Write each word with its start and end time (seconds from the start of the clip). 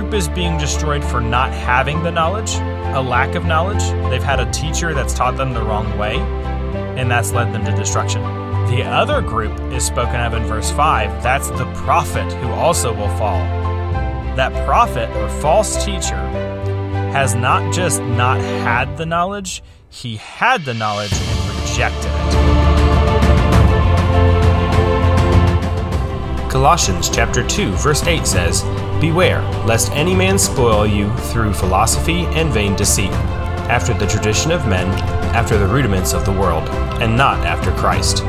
group 0.00 0.14
is 0.14 0.28
being 0.28 0.56
destroyed 0.58 1.02
for 1.02 1.20
not 1.20 1.50
having 1.50 2.00
the 2.04 2.10
knowledge, 2.10 2.54
a 2.94 3.02
lack 3.02 3.34
of 3.34 3.44
knowledge. 3.44 3.82
They've 4.10 4.22
had 4.22 4.38
a 4.38 4.48
teacher 4.52 4.94
that's 4.94 5.12
taught 5.12 5.36
them 5.36 5.52
the 5.52 5.60
wrong 5.60 5.98
way, 5.98 6.18
and 6.96 7.10
that's 7.10 7.32
led 7.32 7.52
them 7.52 7.64
to 7.64 7.72
destruction. 7.72 8.22
The 8.70 8.84
other 8.84 9.20
group 9.20 9.58
is 9.72 9.84
spoken 9.84 10.20
of 10.20 10.34
in 10.34 10.44
verse 10.44 10.70
5. 10.70 11.20
That's 11.20 11.48
the 11.50 11.64
prophet 11.74 12.32
who 12.34 12.48
also 12.50 12.94
will 12.94 13.08
fall. 13.16 13.40
That 14.36 14.52
prophet 14.64 15.10
or 15.16 15.28
false 15.40 15.84
teacher 15.84 16.14
has 17.10 17.34
not 17.34 17.74
just 17.74 18.00
not 18.00 18.38
had 18.40 18.96
the 18.98 19.06
knowledge, 19.06 19.64
he 19.88 20.14
had 20.18 20.64
the 20.64 20.74
knowledge 20.74 21.12
and 21.12 21.60
rejected 21.60 22.12
it. 22.14 22.68
Colossians 26.48 27.10
chapter 27.10 27.44
2 27.46 27.72
verse 27.72 28.04
8 28.04 28.24
says, 28.26 28.62
"Beware 29.00 29.42
lest 29.64 29.92
any 29.92 30.14
man 30.14 30.38
spoil 30.38 30.86
you 30.86 31.10
through 31.30 31.52
philosophy 31.52 32.26
and 32.34 32.52
vain 32.52 32.74
deceit, 32.74 33.12
after 33.70 33.94
the 33.94 34.06
tradition 34.06 34.50
of 34.50 34.66
men, 34.66 34.88
after 35.34 35.56
the 35.56 35.66
rudiments 35.66 36.14
of 36.14 36.24
the 36.24 36.32
world, 36.32 36.68
and 37.00 37.16
not 37.16 37.38
after 37.46 37.70
Christ." 37.72 38.24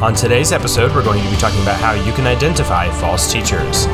On 0.00 0.14
today's 0.14 0.52
episode, 0.52 0.94
we're 0.94 1.04
going 1.04 1.22
to 1.22 1.30
be 1.30 1.36
talking 1.36 1.60
about 1.60 1.78
how 1.78 1.92
you 1.92 2.12
can 2.12 2.26
identify 2.26 2.88
false 2.88 3.30
teachers. 3.30 3.86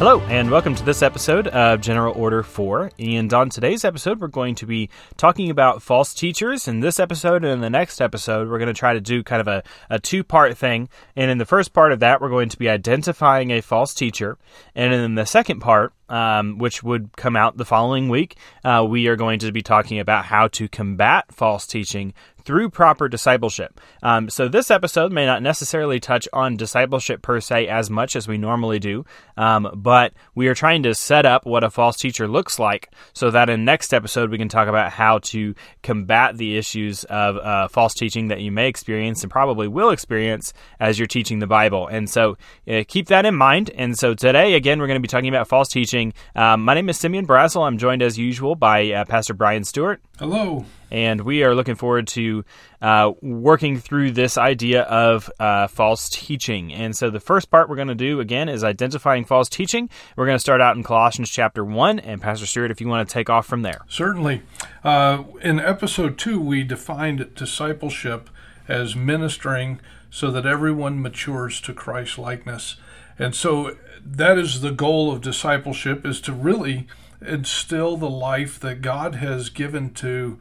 Hello, 0.00 0.18
and 0.30 0.50
welcome 0.50 0.74
to 0.74 0.82
this 0.82 1.02
episode 1.02 1.46
of 1.48 1.82
General 1.82 2.14
Order 2.14 2.42
4. 2.42 2.92
And 2.98 3.34
on 3.34 3.50
today's 3.50 3.84
episode, 3.84 4.18
we're 4.18 4.28
going 4.28 4.54
to 4.54 4.64
be 4.64 4.88
talking 5.18 5.50
about 5.50 5.82
false 5.82 6.14
teachers. 6.14 6.66
In 6.66 6.80
this 6.80 6.98
episode 6.98 7.44
and 7.44 7.52
in 7.52 7.60
the 7.60 7.68
next 7.68 8.00
episode, 8.00 8.48
we're 8.48 8.56
going 8.56 8.72
to 8.72 8.72
try 8.72 8.94
to 8.94 9.00
do 9.02 9.22
kind 9.22 9.42
of 9.42 9.48
a, 9.48 9.62
a 9.90 9.98
two 9.98 10.24
part 10.24 10.56
thing. 10.56 10.88
And 11.16 11.30
in 11.30 11.36
the 11.36 11.44
first 11.44 11.74
part 11.74 11.92
of 11.92 12.00
that, 12.00 12.22
we're 12.22 12.30
going 12.30 12.48
to 12.48 12.58
be 12.58 12.70
identifying 12.70 13.50
a 13.50 13.60
false 13.60 13.92
teacher. 13.92 14.38
And 14.74 14.94
in 14.94 15.16
the 15.16 15.26
second 15.26 15.60
part, 15.60 15.92
um, 16.10 16.58
which 16.58 16.82
would 16.82 17.16
come 17.16 17.36
out 17.36 17.56
the 17.56 17.64
following 17.64 18.08
week, 18.08 18.36
uh, 18.64 18.84
we 18.86 19.06
are 19.06 19.16
going 19.16 19.38
to 19.38 19.52
be 19.52 19.62
talking 19.62 19.98
about 19.98 20.24
how 20.26 20.48
to 20.48 20.68
combat 20.68 21.32
false 21.32 21.66
teaching 21.66 22.12
through 22.44 22.70
proper 22.70 23.08
discipleship. 23.08 23.80
Um, 24.02 24.28
so, 24.28 24.48
this 24.48 24.70
episode 24.70 25.12
may 25.12 25.26
not 25.26 25.42
necessarily 25.42 26.00
touch 26.00 26.26
on 26.32 26.56
discipleship 26.56 27.22
per 27.22 27.40
se 27.40 27.68
as 27.68 27.90
much 27.90 28.16
as 28.16 28.26
we 28.26 28.38
normally 28.38 28.78
do, 28.78 29.04
um, 29.36 29.70
but 29.74 30.12
we 30.34 30.48
are 30.48 30.54
trying 30.54 30.82
to 30.84 30.94
set 30.94 31.26
up 31.26 31.46
what 31.46 31.64
a 31.64 31.70
false 31.70 31.96
teacher 31.96 32.26
looks 32.26 32.58
like 32.58 32.90
so 33.12 33.30
that 33.30 33.50
in 33.50 33.64
next 33.64 33.94
episode 33.94 34.30
we 34.30 34.38
can 34.38 34.48
talk 34.48 34.68
about 34.68 34.90
how 34.90 35.18
to 35.18 35.54
combat 35.82 36.36
the 36.36 36.56
issues 36.56 37.04
of 37.04 37.36
uh, 37.36 37.68
false 37.68 37.94
teaching 37.94 38.28
that 38.28 38.40
you 38.40 38.50
may 38.50 38.68
experience 38.68 39.22
and 39.22 39.30
probably 39.30 39.68
will 39.68 39.90
experience 39.90 40.52
as 40.78 40.98
you're 40.98 41.06
teaching 41.06 41.38
the 41.38 41.46
Bible. 41.46 41.86
And 41.86 42.08
so, 42.08 42.36
uh, 42.68 42.84
keep 42.88 43.08
that 43.08 43.26
in 43.26 43.34
mind. 43.34 43.70
And 43.70 43.98
so, 43.98 44.14
today, 44.14 44.54
again, 44.54 44.80
we're 44.80 44.86
going 44.86 45.00
to 45.00 45.00
be 45.00 45.08
talking 45.08 45.28
about 45.28 45.48
false 45.48 45.68
teaching. 45.68 45.99
Um, 46.34 46.64
my 46.64 46.74
name 46.74 46.88
is 46.88 46.98
Simeon 46.98 47.26
Brazel. 47.26 47.66
I'm 47.66 47.78
joined 47.78 48.02
as 48.02 48.18
usual 48.18 48.54
by 48.54 48.90
uh, 48.90 49.04
Pastor 49.04 49.34
Brian 49.34 49.64
Stewart. 49.64 50.00
Hello 50.18 50.64
and 50.90 51.20
we 51.20 51.44
are 51.44 51.54
looking 51.54 51.76
forward 51.76 52.06
to 52.08 52.44
uh, 52.82 53.12
working 53.22 53.78
through 53.78 54.10
this 54.10 54.36
idea 54.36 54.82
of 54.82 55.30
uh, 55.38 55.68
false 55.68 56.08
teaching. 56.08 56.72
And 56.72 56.96
so, 56.96 57.10
the 57.10 57.20
first 57.20 57.50
part 57.50 57.68
we're 57.68 57.76
going 57.76 57.88
to 57.88 57.94
do 57.94 58.20
again 58.20 58.48
is 58.48 58.64
identifying 58.64 59.24
false 59.24 59.48
teaching. 59.48 59.88
We're 60.16 60.26
going 60.26 60.36
to 60.36 60.40
start 60.40 60.60
out 60.60 60.76
in 60.76 60.82
Colossians 60.82 61.30
chapter 61.30 61.64
1, 61.64 62.00
and 62.00 62.20
Pastor 62.20 62.46
Stewart, 62.46 62.70
if 62.70 62.80
you 62.80 62.88
want 62.88 63.08
to 63.08 63.12
take 63.12 63.30
off 63.30 63.46
from 63.46 63.62
there. 63.62 63.82
Certainly. 63.88 64.42
Uh, 64.82 65.24
in 65.42 65.60
episode 65.60 66.18
2, 66.18 66.40
we 66.40 66.64
defined 66.64 67.34
discipleship 67.34 68.28
as 68.66 68.96
ministering 68.96 69.80
so 70.10 70.30
that 70.30 70.46
everyone 70.46 71.00
matures 71.00 71.60
to 71.60 71.72
Christ 71.72 72.18
likeness. 72.18 72.76
And 73.18 73.34
so, 73.34 73.76
that 74.04 74.38
is 74.38 74.60
the 74.60 74.72
goal 74.72 75.12
of 75.12 75.20
discipleship 75.20 76.04
is 76.04 76.20
to 76.22 76.32
really 76.32 76.86
instill 77.24 77.96
the 77.96 78.10
life 78.10 78.58
that 78.60 78.82
God 78.82 79.16
has 79.16 79.48
given 79.48 79.92
to 79.94 80.38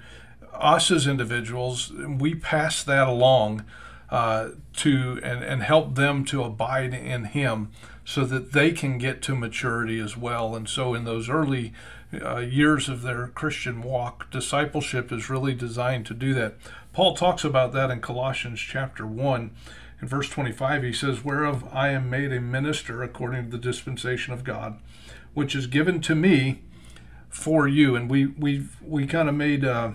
us 0.53 0.91
as 0.91 1.07
individuals, 1.07 1.91
we 1.91 2.35
pass 2.35 2.83
that 2.83 3.07
along 3.07 3.65
uh, 4.09 4.49
to 4.73 5.19
and, 5.23 5.43
and 5.43 5.63
help 5.63 5.95
them 5.95 6.25
to 6.25 6.43
abide 6.43 6.93
in 6.93 7.25
Him 7.25 7.71
so 8.03 8.25
that 8.25 8.53
they 8.53 8.71
can 8.71 8.97
get 8.97 9.21
to 9.23 9.35
maturity 9.35 9.99
as 9.99 10.17
well. 10.17 10.55
And 10.55 10.67
so, 10.67 10.93
in 10.93 11.05
those 11.05 11.29
early 11.29 11.73
uh, 12.13 12.37
years 12.37 12.89
of 12.89 13.03
their 13.03 13.27
Christian 13.27 13.81
walk, 13.81 14.29
discipleship 14.31 15.11
is 15.11 15.29
really 15.29 15.53
designed 15.53 16.05
to 16.07 16.13
do 16.13 16.33
that. 16.33 16.55
Paul 16.91 17.15
talks 17.15 17.43
about 17.43 17.71
that 17.73 17.91
in 17.91 18.01
Colossians 18.01 18.59
chapter 18.59 19.05
1. 19.05 19.51
In 20.01 20.07
verse 20.07 20.29
25, 20.29 20.83
he 20.83 20.93
says, 20.93 21.23
Whereof 21.23 21.67
I 21.73 21.89
am 21.89 22.09
made 22.09 22.31
a 22.31 22.39
minister 22.39 23.03
according 23.03 23.45
to 23.45 23.51
the 23.51 23.57
dispensation 23.57 24.33
of 24.33 24.43
God, 24.43 24.79
which 25.33 25.55
is 25.55 25.67
given 25.67 26.01
to 26.01 26.15
me 26.15 26.61
for 27.29 27.67
you. 27.67 27.95
And 27.95 28.09
we 28.09 28.27
we 28.27 28.65
we 28.81 29.05
kind 29.05 29.27
of 29.27 29.35
made 29.35 29.65
uh, 29.65 29.91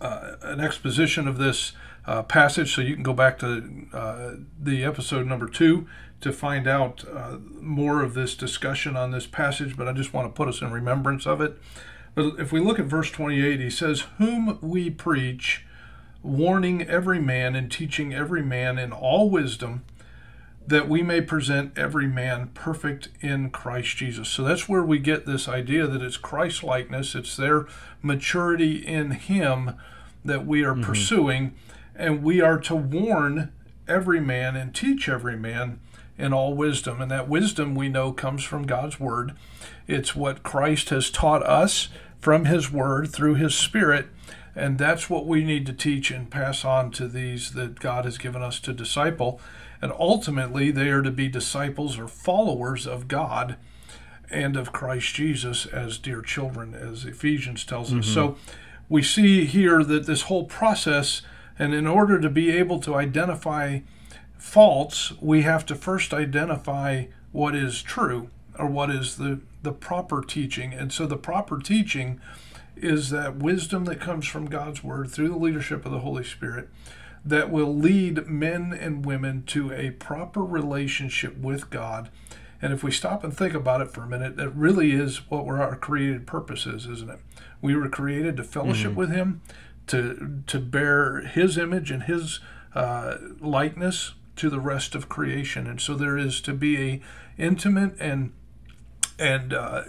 uh, 0.00 0.36
an 0.42 0.60
exposition 0.60 1.26
of 1.26 1.38
this 1.38 1.72
uh, 2.06 2.22
passage, 2.22 2.74
so 2.74 2.80
you 2.82 2.94
can 2.94 3.02
go 3.02 3.14
back 3.14 3.38
to 3.38 3.86
uh, 3.92 4.32
the 4.58 4.84
episode 4.84 5.26
number 5.26 5.48
two 5.48 5.86
to 6.20 6.32
find 6.32 6.66
out 6.66 7.04
uh, 7.08 7.38
more 7.60 8.02
of 8.02 8.12
this 8.12 8.34
discussion 8.34 8.96
on 8.96 9.10
this 9.10 9.26
passage. 9.26 9.76
But 9.76 9.88
I 9.88 9.92
just 9.92 10.12
want 10.12 10.28
to 10.28 10.36
put 10.36 10.48
us 10.48 10.60
in 10.60 10.70
remembrance 10.70 11.26
of 11.26 11.40
it. 11.40 11.58
But 12.14 12.38
if 12.38 12.52
we 12.52 12.60
look 12.60 12.78
at 12.78 12.86
verse 12.86 13.10
28, 13.10 13.60
he 13.60 13.70
says, 13.70 14.00
Whom 14.18 14.58
we 14.60 14.90
preach, 14.90 15.64
warning 16.22 16.82
every 16.82 17.20
man 17.20 17.54
and 17.54 17.70
teaching 17.70 18.14
every 18.14 18.42
man 18.42 18.78
in 18.78 18.92
all 18.92 19.30
wisdom, 19.30 19.84
that 20.66 20.88
we 20.88 21.02
may 21.02 21.20
present 21.20 21.76
every 21.76 22.06
man 22.06 22.48
perfect 22.54 23.08
in 23.20 23.50
Christ 23.50 23.96
Jesus. 23.96 24.28
So 24.28 24.44
that's 24.44 24.68
where 24.68 24.84
we 24.84 24.98
get 24.98 25.26
this 25.26 25.48
idea 25.48 25.86
that 25.86 26.02
it's 26.02 26.16
Christ 26.16 26.62
likeness, 26.62 27.14
it's 27.14 27.36
their 27.36 27.66
maturity 28.02 28.76
in 28.86 29.12
Him 29.12 29.74
that 30.24 30.46
we 30.46 30.62
are 30.62 30.74
mm-hmm. 30.74 30.82
pursuing, 30.82 31.54
and 31.96 32.22
we 32.22 32.40
are 32.40 32.58
to 32.58 32.76
warn 32.76 33.52
every 33.88 34.20
man 34.20 34.54
and 34.54 34.74
teach 34.74 35.08
every 35.08 35.36
man 35.36 35.80
in 36.18 36.32
all 36.32 36.54
wisdom. 36.54 37.00
And 37.00 37.10
that 37.10 37.28
wisdom 37.28 37.74
we 37.74 37.88
know 37.88 38.12
comes 38.12 38.44
from 38.44 38.66
God's 38.66 39.00
Word. 39.00 39.32
It's 39.88 40.14
what 40.14 40.42
Christ 40.42 40.90
has 40.90 41.10
taught 41.10 41.42
us 41.42 41.88
from 42.20 42.44
His 42.44 42.70
Word 42.70 43.10
through 43.10 43.34
His 43.34 43.54
Spirit. 43.54 44.06
And 44.54 44.78
that's 44.78 45.08
what 45.08 45.26
we 45.26 45.44
need 45.44 45.66
to 45.66 45.72
teach 45.72 46.10
and 46.10 46.30
pass 46.30 46.64
on 46.64 46.90
to 46.92 47.06
these 47.06 47.52
that 47.52 47.80
God 47.80 48.04
has 48.04 48.18
given 48.18 48.42
us 48.42 48.58
to 48.60 48.72
disciple. 48.72 49.40
And 49.80 49.92
ultimately, 49.92 50.70
they 50.70 50.90
are 50.90 51.02
to 51.02 51.10
be 51.10 51.28
disciples 51.28 51.98
or 51.98 52.08
followers 52.08 52.86
of 52.86 53.08
God 53.08 53.56
and 54.30 54.56
of 54.56 54.72
Christ 54.72 55.14
Jesus 55.14 55.66
as 55.66 55.98
dear 55.98 56.22
children, 56.22 56.74
as 56.74 57.04
Ephesians 57.04 57.64
tells 57.64 57.92
us. 57.92 58.06
Mm-hmm. 58.06 58.14
So 58.14 58.36
we 58.88 59.02
see 59.02 59.44
here 59.44 59.82
that 59.84 60.06
this 60.06 60.22
whole 60.22 60.44
process, 60.44 61.22
and 61.58 61.74
in 61.74 61.86
order 61.86 62.20
to 62.20 62.28
be 62.28 62.50
able 62.50 62.80
to 62.80 62.94
identify 62.94 63.80
faults, 64.38 65.12
we 65.20 65.42
have 65.42 65.64
to 65.66 65.74
first 65.74 66.12
identify 66.12 67.06
what 67.32 67.54
is 67.54 67.82
true 67.82 68.30
or 68.58 68.66
what 68.66 68.90
is 68.90 69.16
the, 69.16 69.40
the 69.62 69.72
proper 69.72 70.22
teaching. 70.22 70.72
And 70.72 70.92
so 70.92 71.06
the 71.06 71.16
proper 71.16 71.58
teaching 71.58 72.20
is 72.82 73.10
that 73.10 73.36
wisdom 73.36 73.84
that 73.86 74.00
comes 74.00 74.26
from 74.26 74.46
God's 74.46 74.82
Word 74.82 75.10
through 75.10 75.28
the 75.28 75.36
leadership 75.36 75.84
of 75.84 75.92
the 75.92 76.00
Holy 76.00 76.24
Spirit 76.24 76.68
that 77.24 77.50
will 77.50 77.74
lead 77.74 78.26
men 78.26 78.72
and 78.72 79.04
women 79.04 79.42
to 79.44 79.72
a 79.72 79.90
proper 79.90 80.42
relationship 80.42 81.36
with 81.36 81.70
God. 81.70 82.10
And 82.62 82.72
if 82.72 82.82
we 82.82 82.90
stop 82.90 83.24
and 83.24 83.34
think 83.34 83.54
about 83.54 83.80
it 83.80 83.90
for 83.90 84.02
a 84.02 84.08
minute, 84.08 84.36
that 84.36 84.50
really 84.50 84.92
is 84.92 85.18
what 85.30 85.46
our 85.46 85.76
created 85.76 86.26
purpose 86.26 86.66
is, 86.66 86.86
isn't 86.86 87.10
it? 87.10 87.20
We 87.62 87.74
were 87.74 87.88
created 87.88 88.36
to 88.36 88.44
fellowship 88.44 88.90
mm-hmm. 88.90 89.00
with 89.00 89.10
Him, 89.10 89.42
to 89.88 90.42
to 90.46 90.58
bear 90.58 91.20
His 91.20 91.56
image 91.56 91.90
and 91.90 92.04
His 92.04 92.40
uh, 92.74 93.16
likeness 93.40 94.14
to 94.36 94.50
the 94.50 94.60
rest 94.60 94.94
of 94.94 95.08
creation, 95.08 95.66
and 95.66 95.80
so 95.80 95.94
there 95.94 96.16
is 96.16 96.40
to 96.42 96.52
be 96.52 96.76
a 96.78 97.00
intimate 97.38 97.94
and 97.98 98.32
and 99.18 99.52
uh, 99.52 99.82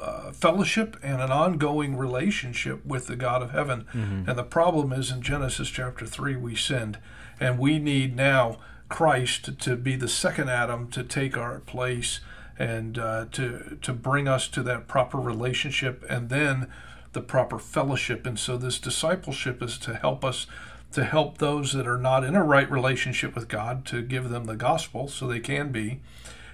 uh, 0.00 0.32
fellowship 0.32 0.96
and 1.02 1.20
an 1.20 1.30
ongoing 1.30 1.96
relationship 1.96 2.84
with 2.84 3.06
the 3.06 3.16
God 3.16 3.42
of 3.42 3.50
heaven. 3.50 3.86
Mm-hmm. 3.92 4.28
And 4.28 4.38
the 4.38 4.44
problem 4.44 4.92
is 4.92 5.10
in 5.10 5.22
Genesis 5.22 5.68
chapter 5.68 6.06
three 6.06 6.36
we 6.36 6.54
sinned, 6.54 6.98
and 7.40 7.58
we 7.58 7.78
need 7.78 8.16
now 8.16 8.58
Christ 8.88 9.58
to 9.60 9.76
be 9.76 9.96
the 9.96 10.08
second 10.08 10.50
Adam 10.50 10.88
to 10.90 11.02
take 11.02 11.36
our 11.36 11.60
place 11.60 12.20
and 12.58 12.98
uh, 12.98 13.26
to 13.32 13.78
to 13.80 13.92
bring 13.92 14.28
us 14.28 14.48
to 14.48 14.62
that 14.62 14.86
proper 14.86 15.18
relationship, 15.18 16.04
and 16.08 16.28
then 16.28 16.66
the 17.12 17.22
proper 17.22 17.58
fellowship. 17.58 18.26
And 18.26 18.38
so 18.38 18.56
this 18.56 18.78
discipleship 18.78 19.62
is 19.62 19.78
to 19.78 19.94
help 19.94 20.24
us 20.24 20.46
to 20.92 21.04
help 21.04 21.38
those 21.38 21.72
that 21.72 21.86
are 21.86 21.98
not 21.98 22.22
in 22.22 22.34
a 22.34 22.44
right 22.44 22.70
relationship 22.70 23.34
with 23.34 23.48
God 23.48 23.86
to 23.86 24.02
give 24.02 24.28
them 24.28 24.44
the 24.44 24.56
gospel 24.56 25.08
so 25.08 25.26
they 25.26 25.40
can 25.40 25.72
be. 25.72 26.00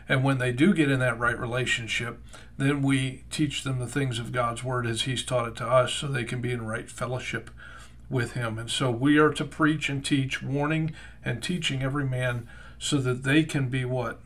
And 0.09 0.25
when 0.25 0.39
they 0.39 0.53
do 0.53 0.73
get 0.73 0.91
in 0.91 1.01
that 1.01 1.19
right 1.19 1.39
relationship, 1.39 2.21
then 2.57 2.83
we 2.83 3.25
teach 3.31 3.63
them 3.63 3.79
the 3.79 3.87
things 3.87 4.19
of 4.19 4.33
God's 4.33 4.65
word 4.65 4.87
as 4.87 5.03
He's 5.03 5.23
taught 5.23 5.49
it 5.49 5.57
to 5.57 5.67
us 5.67 5.93
so 5.93 6.07
they 6.07 6.25
can 6.25 6.41
be 6.41 6.53
in 6.53 6.67
right 6.67 6.91
fellowship 6.91 7.51
with 8.11 8.33
him. 8.33 8.59
And 8.59 8.71
so 8.71 8.91
we 8.91 9.19
are 9.19 9.33
to 9.33 9.45
preach 9.45 9.89
and 9.89 10.05
teach, 10.05 10.43
warning 10.43 10.93
and 11.25 11.43
teaching 11.43 11.83
every 11.83 12.05
man 12.05 12.49
so 12.79 12.99
that 12.99 13.23
they 13.25 13.45
can 13.45 13.69
be 13.69 13.85
what? 13.85 14.21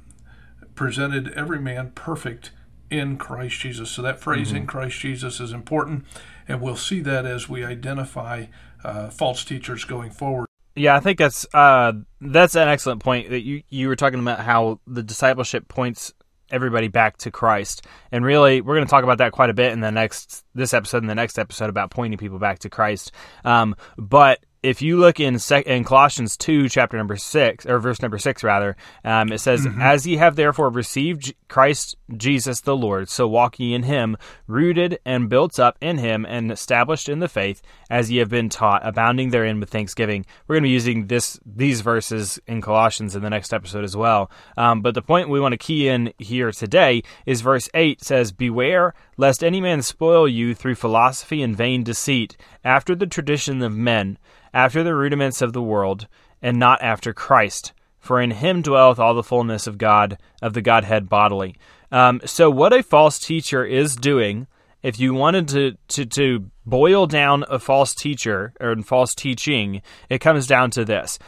Presented 0.74 1.32
every 1.32 1.60
man 1.60 1.92
perfect 1.94 2.52
in 2.90 3.16
Christ 3.16 3.60
Jesus. 3.60 3.90
So 3.90 4.02
that 4.02 4.20
phrase 4.20 4.48
mm-hmm. 4.48 4.58
in 4.58 4.66
Christ 4.66 5.00
Jesus 5.00 5.40
is 5.40 5.52
important, 5.52 6.04
and 6.46 6.60
we'll 6.60 6.76
see 6.76 7.00
that 7.00 7.26
as 7.26 7.48
we 7.48 7.64
identify 7.64 8.46
uh, 8.84 9.08
false 9.08 9.44
teachers 9.44 9.84
going 9.84 10.10
forward. 10.10 10.46
Yeah, 10.74 10.96
I 10.96 11.00
think 11.00 11.18
that's 11.18 11.46
uh, 11.52 11.92
that's 12.20 12.54
an 12.54 12.68
excellent 12.68 13.02
point 13.02 13.30
that 13.30 13.42
you 13.42 13.62
you 13.68 13.88
were 13.88 13.96
talking 13.96 14.20
about 14.20 14.40
how 14.40 14.80
the 14.86 15.02
discipleship 15.02 15.68
points 15.68 16.12
everybody 16.50 16.88
back 16.88 17.16
to 17.18 17.30
Christ. 17.30 17.86
And 18.12 18.24
really, 18.24 18.60
we're 18.60 18.74
going 18.74 18.86
to 18.86 18.90
talk 18.90 19.04
about 19.04 19.18
that 19.18 19.32
quite 19.32 19.50
a 19.50 19.54
bit 19.54 19.72
in 19.72 19.80
the 19.80 19.90
next 19.90 20.44
this 20.54 20.72
episode 20.72 20.98
and 20.98 21.10
the 21.10 21.14
next 21.14 21.38
episode 21.38 21.70
about 21.70 21.90
pointing 21.90 22.18
people 22.18 22.38
back 22.38 22.60
to 22.60 22.70
Christ. 22.70 23.12
Um, 23.44 23.74
but 23.96 24.44
if 24.62 24.80
you 24.80 24.96
look 24.96 25.18
in 25.18 25.38
sec- 25.38 25.66
in 25.66 25.84
Colossians 25.84 26.36
two, 26.36 26.68
chapter 26.68 26.96
number 26.96 27.16
six 27.16 27.66
or 27.66 27.78
verse 27.78 28.00
number 28.00 28.18
six 28.18 28.44
rather, 28.44 28.76
um, 29.04 29.32
it 29.32 29.38
says, 29.38 29.66
mm-hmm. 29.66 29.80
"As 29.80 30.06
ye 30.06 30.16
have 30.16 30.36
therefore 30.36 30.70
received 30.70 31.34
Christ 31.48 31.96
Jesus 32.16 32.60
the 32.60 32.76
Lord, 32.76 33.08
so 33.08 33.26
walk 33.26 33.58
ye 33.58 33.74
in 33.74 33.82
Him, 33.82 34.16
rooted 34.46 34.98
and 35.04 35.28
built 35.28 35.58
up 35.58 35.76
in 35.80 35.98
Him, 35.98 36.24
and 36.24 36.52
established 36.52 37.08
in 37.08 37.18
the 37.18 37.28
faith, 37.28 37.60
as 37.90 38.10
ye 38.10 38.18
have 38.18 38.28
been 38.28 38.48
taught, 38.48 38.86
abounding 38.86 39.30
therein 39.30 39.58
with 39.58 39.70
thanksgiving." 39.70 40.24
We're 40.46 40.56
going 40.56 40.62
to 40.62 40.68
be 40.68 40.72
using 40.72 41.06
this 41.08 41.40
these 41.44 41.80
verses 41.80 42.38
in 42.46 42.60
Colossians 42.60 43.16
in 43.16 43.22
the 43.22 43.30
next 43.30 43.52
episode 43.52 43.84
as 43.84 43.96
well. 43.96 44.30
Um, 44.56 44.80
but 44.80 44.94
the 44.94 45.02
point 45.02 45.28
we 45.28 45.40
want 45.40 45.52
to 45.52 45.58
key 45.58 45.88
in 45.88 46.12
here 46.18 46.52
today 46.52 47.02
is 47.26 47.40
verse 47.40 47.68
eight 47.74 48.04
says, 48.04 48.30
"Beware 48.32 48.94
lest 49.16 49.44
any 49.44 49.60
man 49.60 49.82
spoil 49.82 50.28
you 50.28 50.54
through 50.54 50.74
philosophy 50.74 51.42
and 51.42 51.56
vain 51.56 51.82
deceit, 51.82 52.36
after 52.64 52.94
the 52.94 53.06
tradition 53.06 53.62
of 53.62 53.72
men." 53.72 54.18
after 54.54 54.82
the 54.82 54.94
rudiments 54.94 55.40
of 55.42 55.52
the 55.52 55.62
world, 55.62 56.06
and 56.40 56.58
not 56.58 56.82
after 56.82 57.12
Christ. 57.12 57.72
For 57.98 58.20
in 58.20 58.32
him 58.32 58.62
dwelleth 58.62 58.98
all 58.98 59.14
the 59.14 59.22
fullness 59.22 59.66
of 59.66 59.78
God, 59.78 60.18
of 60.40 60.54
the 60.54 60.62
Godhead 60.62 61.08
bodily. 61.08 61.56
Um, 61.90 62.20
so, 62.24 62.50
what 62.50 62.72
a 62.72 62.82
false 62.82 63.18
teacher 63.18 63.64
is 63.64 63.96
doing, 63.96 64.46
if 64.82 64.98
you 64.98 65.14
wanted 65.14 65.48
to, 65.48 65.76
to, 65.88 66.06
to 66.06 66.50
boil 66.66 67.06
down 67.06 67.44
a 67.48 67.58
false 67.58 67.94
teacher 67.94 68.52
or 68.60 68.74
false 68.82 69.14
teaching, 69.14 69.82
it 70.08 70.18
comes 70.18 70.46
down 70.46 70.70
to 70.72 70.84
this 70.84 71.18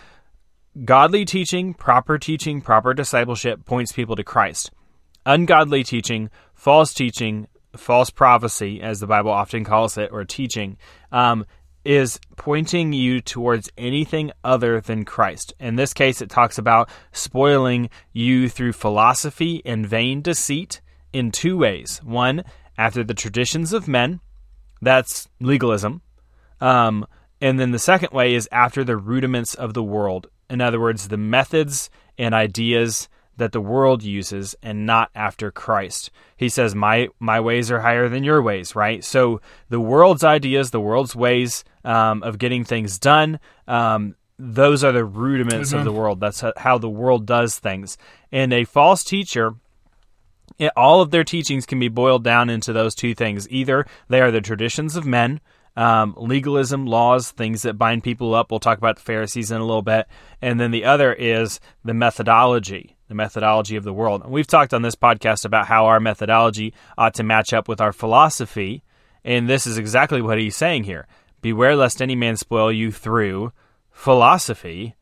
godly 0.84 1.24
teaching, 1.24 1.72
proper 1.72 2.18
teaching, 2.18 2.60
proper 2.60 2.92
discipleship 2.92 3.64
points 3.64 3.92
people 3.92 4.16
to 4.16 4.24
Christ. 4.24 4.72
Ungodly 5.24 5.84
teaching, 5.84 6.30
false 6.52 6.92
teaching, 6.92 7.46
false 7.76 8.10
prophecy, 8.10 8.80
as 8.80 9.00
the 9.00 9.06
Bible 9.06 9.30
often 9.30 9.64
calls 9.64 9.96
it, 9.98 10.10
or 10.12 10.24
teaching, 10.24 10.76
um, 11.12 11.44
is 11.84 12.18
pointing 12.36 12.92
you 12.92 13.20
towards 13.20 13.70
anything 13.76 14.32
other 14.42 14.80
than 14.80 15.04
Christ. 15.04 15.52
In 15.60 15.76
this 15.76 15.92
case, 15.92 16.22
it 16.22 16.30
talks 16.30 16.56
about 16.56 16.88
spoiling 17.12 17.90
you 18.12 18.48
through 18.48 18.72
philosophy 18.72 19.60
and 19.64 19.86
vain 19.86 20.22
deceit 20.22 20.80
in 21.12 21.30
two 21.30 21.58
ways. 21.58 22.00
One, 22.02 22.42
after 22.78 23.04
the 23.04 23.14
traditions 23.14 23.72
of 23.72 23.86
men, 23.86 24.20
that's 24.80 25.28
legalism. 25.40 26.02
Um, 26.60 27.06
and 27.40 27.60
then 27.60 27.72
the 27.72 27.78
second 27.78 28.12
way 28.12 28.34
is 28.34 28.48
after 28.50 28.84
the 28.84 28.96
rudiments 28.96 29.54
of 29.54 29.74
the 29.74 29.82
world. 29.82 30.28
In 30.48 30.60
other 30.60 30.80
words, 30.80 31.08
the 31.08 31.16
methods 31.16 31.90
and 32.16 32.34
ideas 32.34 33.08
that 33.36 33.52
the 33.52 33.60
world 33.60 34.02
uses 34.02 34.54
and 34.62 34.86
not 34.86 35.10
after 35.14 35.50
Christ. 35.50 36.10
He 36.36 36.48
says, 36.48 36.74
My 36.74 37.08
my 37.18 37.40
ways 37.40 37.70
are 37.70 37.80
higher 37.80 38.08
than 38.08 38.24
your 38.24 38.42
ways, 38.42 38.76
right? 38.76 39.04
So 39.04 39.40
the 39.68 39.80
world's 39.80 40.24
ideas, 40.24 40.70
the 40.70 40.80
world's 40.80 41.16
ways 41.16 41.64
um, 41.84 42.22
of 42.22 42.38
getting 42.38 42.64
things 42.64 42.98
done, 42.98 43.40
um, 43.66 44.16
those 44.38 44.82
are 44.82 44.92
the 44.92 45.04
rudiments 45.04 45.72
of 45.72 45.84
the 45.84 45.92
world. 45.92 46.20
That's 46.20 46.42
how 46.56 46.78
the 46.78 46.88
world 46.88 47.24
does 47.24 47.58
things. 47.58 47.96
And 48.32 48.52
a 48.52 48.64
false 48.64 49.04
teacher 49.04 49.54
it, 50.58 50.72
all 50.76 51.00
of 51.00 51.10
their 51.10 51.24
teachings 51.24 51.66
can 51.66 51.78
be 51.78 51.88
boiled 51.88 52.24
down 52.24 52.50
into 52.50 52.72
those 52.72 52.94
two 52.94 53.14
things. 53.14 53.48
Either 53.50 53.86
they 54.08 54.20
are 54.20 54.30
the 54.30 54.40
traditions 54.40 54.96
of 54.96 55.06
men, 55.06 55.40
um, 55.76 56.14
legalism, 56.16 56.86
laws, 56.86 57.30
things 57.30 57.62
that 57.62 57.74
bind 57.74 58.02
people 58.02 58.34
up. 58.34 58.50
We'll 58.50 58.60
talk 58.60 58.78
about 58.78 58.96
the 58.96 59.02
Pharisees 59.02 59.50
in 59.50 59.60
a 59.60 59.64
little 59.64 59.82
bit. 59.82 60.06
And 60.40 60.60
then 60.60 60.70
the 60.70 60.84
other 60.84 61.12
is 61.12 61.60
the 61.84 61.94
methodology 61.94 62.94
the 63.08 63.14
methodology 63.14 63.76
of 63.76 63.84
the 63.84 63.92
world. 63.92 64.22
And 64.22 64.32
we've 64.32 64.46
talked 64.46 64.72
on 64.72 64.82
this 64.82 64.94
podcast 64.94 65.44
about 65.44 65.66
how 65.66 65.86
our 65.86 66.00
methodology 66.00 66.74
ought 66.96 67.14
to 67.14 67.22
match 67.22 67.52
up 67.52 67.68
with 67.68 67.80
our 67.80 67.92
philosophy. 67.92 68.82
And 69.24 69.48
this 69.48 69.66
is 69.66 69.78
exactly 69.78 70.22
what 70.22 70.38
he's 70.38 70.56
saying 70.56 70.84
here 70.84 71.06
Beware 71.40 71.76
lest 71.76 72.00
any 72.00 72.16
man 72.16 72.36
spoil 72.36 72.72
you 72.72 72.90
through 72.90 73.52
philosophy 73.90 74.94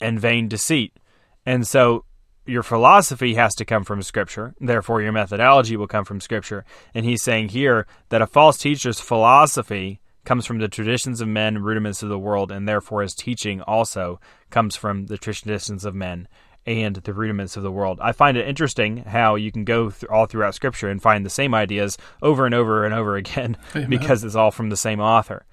and 0.00 0.20
vain 0.20 0.48
deceit. 0.48 0.96
And 1.44 1.66
so 1.66 2.04
your 2.46 2.62
philosophy 2.62 3.34
has 3.34 3.54
to 3.54 3.64
come 3.64 3.84
from 3.84 4.02
Scripture. 4.02 4.54
Therefore, 4.60 5.00
your 5.00 5.12
methodology 5.12 5.76
will 5.76 5.86
come 5.86 6.04
from 6.04 6.20
Scripture. 6.20 6.64
And 6.94 7.04
he's 7.04 7.22
saying 7.22 7.50
here 7.50 7.86
that 8.08 8.22
a 8.22 8.26
false 8.26 8.58
teacher's 8.58 9.00
philosophy 9.00 10.00
comes 10.24 10.46
from 10.46 10.58
the 10.58 10.68
traditions 10.68 11.20
of 11.20 11.28
men, 11.28 11.58
rudiments 11.58 12.02
of 12.02 12.08
the 12.08 12.18
world, 12.18 12.52
and 12.52 12.68
therefore 12.68 13.02
his 13.02 13.14
teaching 13.14 13.60
also 13.62 14.20
comes 14.50 14.76
from 14.76 15.06
the 15.06 15.18
traditions 15.18 15.84
of 15.84 15.94
men 15.94 16.28
and 16.64 16.96
the 16.96 17.12
rudiments 17.12 17.56
of 17.56 17.62
the 17.62 17.72
world. 17.72 17.98
I 18.00 18.12
find 18.12 18.36
it 18.36 18.46
interesting 18.46 18.98
how 18.98 19.34
you 19.34 19.50
can 19.50 19.64
go 19.64 19.90
th- 19.90 20.08
all 20.08 20.26
throughout 20.26 20.54
Scripture 20.54 20.88
and 20.88 21.02
find 21.02 21.26
the 21.26 21.30
same 21.30 21.54
ideas 21.54 21.98
over 22.20 22.46
and 22.46 22.54
over 22.54 22.84
and 22.84 22.94
over 22.94 23.16
again 23.16 23.56
Amen. 23.74 23.90
because 23.90 24.22
it's 24.22 24.36
all 24.36 24.50
from 24.50 24.70
the 24.70 24.76
same 24.76 25.00
author. 25.00 25.44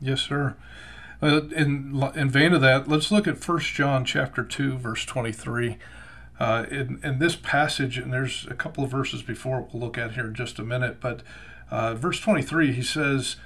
Yes, 0.00 0.20
sir. 0.20 0.56
Uh, 1.20 1.42
in 1.48 2.00
in 2.14 2.30
vein 2.30 2.52
of 2.52 2.60
that, 2.60 2.86
let's 2.86 3.10
look 3.10 3.26
at 3.26 3.38
First 3.38 3.72
John 3.72 4.04
chapter 4.04 4.44
two, 4.44 4.78
verse 4.78 5.04
twenty 5.04 5.32
three. 5.32 5.76
Uh, 6.38 6.66
in, 6.70 7.00
in 7.02 7.18
this 7.18 7.34
passage, 7.34 7.98
and 7.98 8.12
there's 8.12 8.46
a 8.48 8.54
couple 8.54 8.84
of 8.84 8.90
verses 8.90 9.22
before 9.22 9.68
we'll 9.72 9.82
look 9.82 9.98
at 9.98 10.12
here 10.12 10.26
in 10.26 10.34
just 10.34 10.58
a 10.58 10.62
minute, 10.62 11.00
but 11.00 11.22
uh, 11.70 11.94
verse 11.94 12.20
23, 12.20 12.72
he 12.72 12.82
says, 12.82 13.36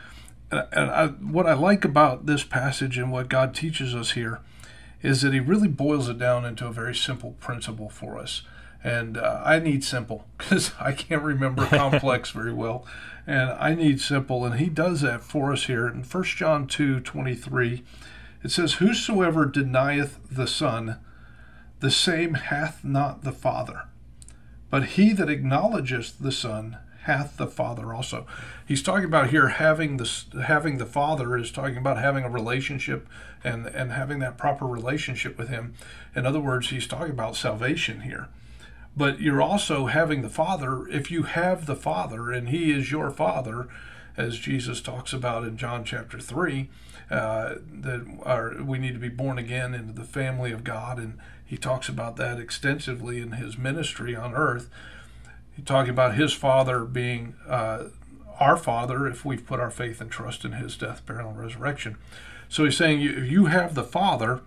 and 0.51 0.91
I, 0.91 1.07
what 1.07 1.47
I 1.47 1.55
like 1.55 1.85
about 1.85 2.27
this 2.27 2.45
passage 2.45 2.99
and 2.99 3.11
what 3.11 3.29
God 3.29 3.55
teaches 3.55 3.95
us 3.95 4.13
here 4.13 4.41
is 5.03 5.23
that 5.23 5.33
he 5.33 5.41
really 5.41 5.69
boils 5.69 6.09
it 6.09 6.19
down 6.19 6.45
into 6.45 6.67
a 6.67 6.73
very 6.73 6.95
simple 6.95 7.33
principle 7.41 7.89
for 7.89 8.19
us. 8.19 8.43
And 8.85 9.17
uh, 9.17 9.41
I 9.45 9.59
need 9.59 9.85
simple 9.85 10.27
because 10.39 10.73
I 10.81 10.93
can't 10.93 11.23
remember 11.23 11.67
complex 11.71 12.31
very 12.31 12.53
well. 12.53 12.87
And 13.27 13.51
I 13.51 13.75
need 13.75 14.01
simple. 14.01 14.45
And 14.45 14.59
he 14.59 14.69
does 14.69 15.01
that 15.01 15.23
for 15.23 15.53
us 15.53 15.65
here. 15.65 15.89
In 15.89 16.03
1 16.03 16.25
John 16.25 16.67
2 16.67 17.01
23, 17.01 17.85
it 18.45 18.51
says, 18.51 18.75
Whosoever 18.75 19.47
denieth 19.47 20.19
the 20.31 20.47
Son, 20.47 20.99
the 21.83 21.91
same 21.91 22.35
hath 22.35 22.85
not 22.85 23.25
the 23.25 23.33
Father. 23.33 23.89
But 24.71 24.85
he 24.85 25.13
that 25.13 25.29
acknowledgeth 25.29 26.17
the 26.19 26.31
Son 26.31 26.79
hath 27.03 27.37
the 27.37 27.49
Father 27.49 27.93
also. 27.93 28.25
He's 28.67 28.85
talking 28.85 29.05
about 29.05 29.31
here 29.31 29.49
having 29.49 29.97
the 29.97 30.09
having 30.47 30.79
the 30.79 30.87
Father 30.87 31.37
is 31.37 31.51
talking 31.51 31.77
about 31.77 31.99
having 31.99 32.23
a 32.23 32.31
relationship 32.31 33.09
and 33.43 33.67
and 33.67 33.91
having 33.91 34.21
that 34.21 34.39
proper 34.39 34.65
relationship 34.65 35.37
with 35.37 35.49
Him. 35.49 35.75
In 36.15 36.25
other 36.25 36.39
words, 36.39 36.71
he's 36.71 36.87
talking 36.87 37.11
about 37.11 37.35
salvation 37.35 38.03
here. 38.03 38.29
But 38.97 39.21
you're 39.21 39.43
also 39.43 39.87
having 39.87 40.23
the 40.23 40.29
Father. 40.29 40.87
If 40.89 41.11
you 41.11 41.25
have 41.25 41.67
the 41.67 41.77
Father 41.77 42.31
and 42.31 42.51
He 42.51 42.71
is 42.71 42.93
your 42.93 43.11
Father, 43.11 43.67
as 44.17 44.39
Jesus 44.39 44.81
talks 44.81 45.13
about 45.13 45.43
in 45.43 45.57
John 45.57 45.83
chapter 45.83 46.21
three, 46.21 46.71
uh, 47.11 47.57
that 47.73 48.07
are, 48.23 48.63
we 48.63 48.79
need 48.79 48.95
to 48.95 49.01
be 49.01 49.09
born 49.09 49.39
again 49.39 49.75
into 49.75 49.93
the 49.93 50.05
family 50.05 50.53
of 50.53 50.63
God, 50.63 50.99
and 50.99 51.19
he 51.53 51.59
talks 51.59 51.87
about 51.87 52.17
that 52.17 52.39
extensively 52.39 53.21
in 53.21 53.33
his 53.33 53.59
ministry 53.59 54.17
on 54.17 54.33
earth. 54.33 54.71
He's 55.55 55.67
talking 55.67 55.91
about 55.91 56.15
his 56.15 56.33
father 56.33 56.83
being 56.87 57.35
uh, 57.47 57.89
our 58.41 58.57
father 58.57 59.07
if 59.07 59.27
we've 59.27 59.47
put 59.47 59.61
our 59.61 59.71
faith 59.71 60.01
and 60.01 60.11
trust 60.11 60.47
in 60.47 60.53
his 60.53 60.79
death, 60.79 61.05
burial, 61.05 61.29
and 61.29 61.39
resurrection. 61.39 61.99
So 62.49 62.65
he's 62.65 62.79
saying 62.79 63.03
if 63.03 63.31
you 63.31 63.47
have 63.47 63.75
the 63.75 63.85
father, 63.85 64.41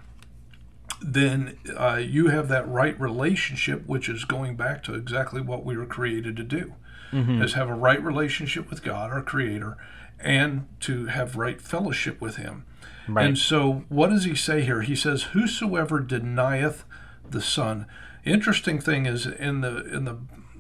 then 1.00 1.60
uh, 1.78 1.98
you 1.98 2.30
have 2.30 2.48
that 2.48 2.68
right 2.68 3.00
relationship, 3.00 3.86
which 3.86 4.10
is 4.10 4.26
going 4.26 4.56
back 4.56 4.84
to 4.86 4.96
exactly 4.96 5.42
what 5.42 5.64
we 5.64 5.78
were 5.78 5.86
created 5.86 6.36
to 6.38 6.44
do, 6.44 6.74
mm-hmm. 7.12 7.40
is 7.40 7.54
have 7.54 7.70
a 7.70 7.76
right 7.76 8.02
relationship 8.02 8.68
with 8.68 8.82
God, 8.82 9.12
our 9.12 9.22
Creator, 9.22 9.78
and 10.20 10.66
to 10.80 11.06
have 11.06 11.36
right 11.36 11.62
fellowship 11.62 12.20
with 12.20 12.38
Him. 12.38 12.66
Right. 13.08 13.28
And 13.28 13.38
so, 13.38 13.84
what 13.90 14.10
does 14.10 14.24
he 14.24 14.34
say 14.34 14.62
here? 14.62 14.82
He 14.82 14.96
says, 14.96 15.24
"Whosoever 15.34 16.00
denieth 16.00 16.84
the 17.32 17.42
Son." 17.42 17.86
Interesting 18.24 18.80
thing 18.80 19.06
is 19.06 19.26
in 19.26 19.62
the 19.62 19.86
in 19.86 20.06
the 20.06 20.18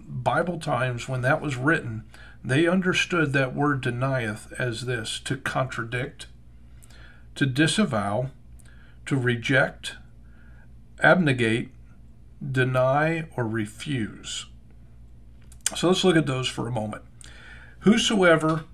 Bible 0.08 0.60
times 0.60 1.10
when 1.10 1.22
that 1.22 1.42
was 1.42 1.56
written, 1.56 2.04
they 2.44 2.68
understood 2.68 3.34
that 3.34 3.56
word 3.56 3.82
denieth 3.82 4.54
as 4.60 4.86
this 4.86 5.20
to 5.22 5.38
contradict, 5.38 6.28
to 7.34 7.46
disavow, 7.46 8.30
to 9.08 9.18
reject, 9.18 9.96
abnegate, 11.02 11.72
deny, 12.52 13.26
or 13.36 13.48
refuse. 13.48 14.46
So 15.76 15.88
let's 15.88 16.04
look 16.04 16.16
at 16.16 16.28
those 16.28 16.48
for 16.48 16.68
a 16.68 16.72
moment. 16.72 17.04
Whosoever 17.80 18.66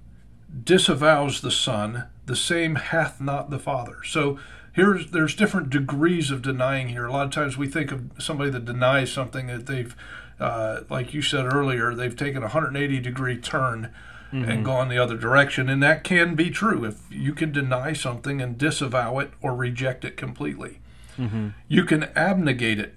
disavows 0.64 1.42
the 1.42 1.52
Son 1.52 2.06
the 2.26 2.36
same 2.36 2.76
hath 2.76 3.22
not 3.22 3.50
the 3.50 3.60
Father. 3.60 4.04
So 4.04 4.38
here's 4.74 5.12
there's 5.12 5.36
different 5.36 5.70
degrees 5.70 6.32
of 6.32 6.42
denying 6.42 6.90
here. 6.90 7.06
A 7.06 7.12
lot 7.12 7.26
of 7.26 7.32
times 7.32 7.58
we 7.58 7.68
think 7.68 7.92
of 7.92 8.12
somebody 8.20 8.50
that 8.52 8.66
denies 8.66 9.12
something 9.12 9.48
that 9.48 9.66
they've, 9.68 9.96
uh, 10.40 10.82
like 10.90 11.14
you 11.14 11.22
said 11.22 11.46
earlier, 11.46 11.94
they've 11.94 12.16
taken 12.16 12.38
a 12.38 12.48
180 12.48 13.00
degree 13.00 13.38
turn 13.38 13.94
mm-hmm. 14.32 14.50
and 14.50 14.66
gone 14.66 14.90
the 14.90 14.98
other 14.98 15.18
direction, 15.18 15.70
and 15.70 15.82
that 15.84 16.04
can 16.04 16.36
be 16.36 16.50
true 16.50 16.86
if 16.86 17.02
you 17.10 17.34
can 17.34 17.52
deny 17.52 17.94
something 17.94 18.42
and 18.42 18.58
disavow 18.58 19.20
it 19.20 19.32
or 19.42 19.56
reject 19.56 20.06
it 20.06 20.18
completely. 20.18 20.80
Mm-hmm. 21.18 21.50
You 21.68 21.84
can 21.84 22.04
abnegate 22.16 22.80
it. 22.80 22.96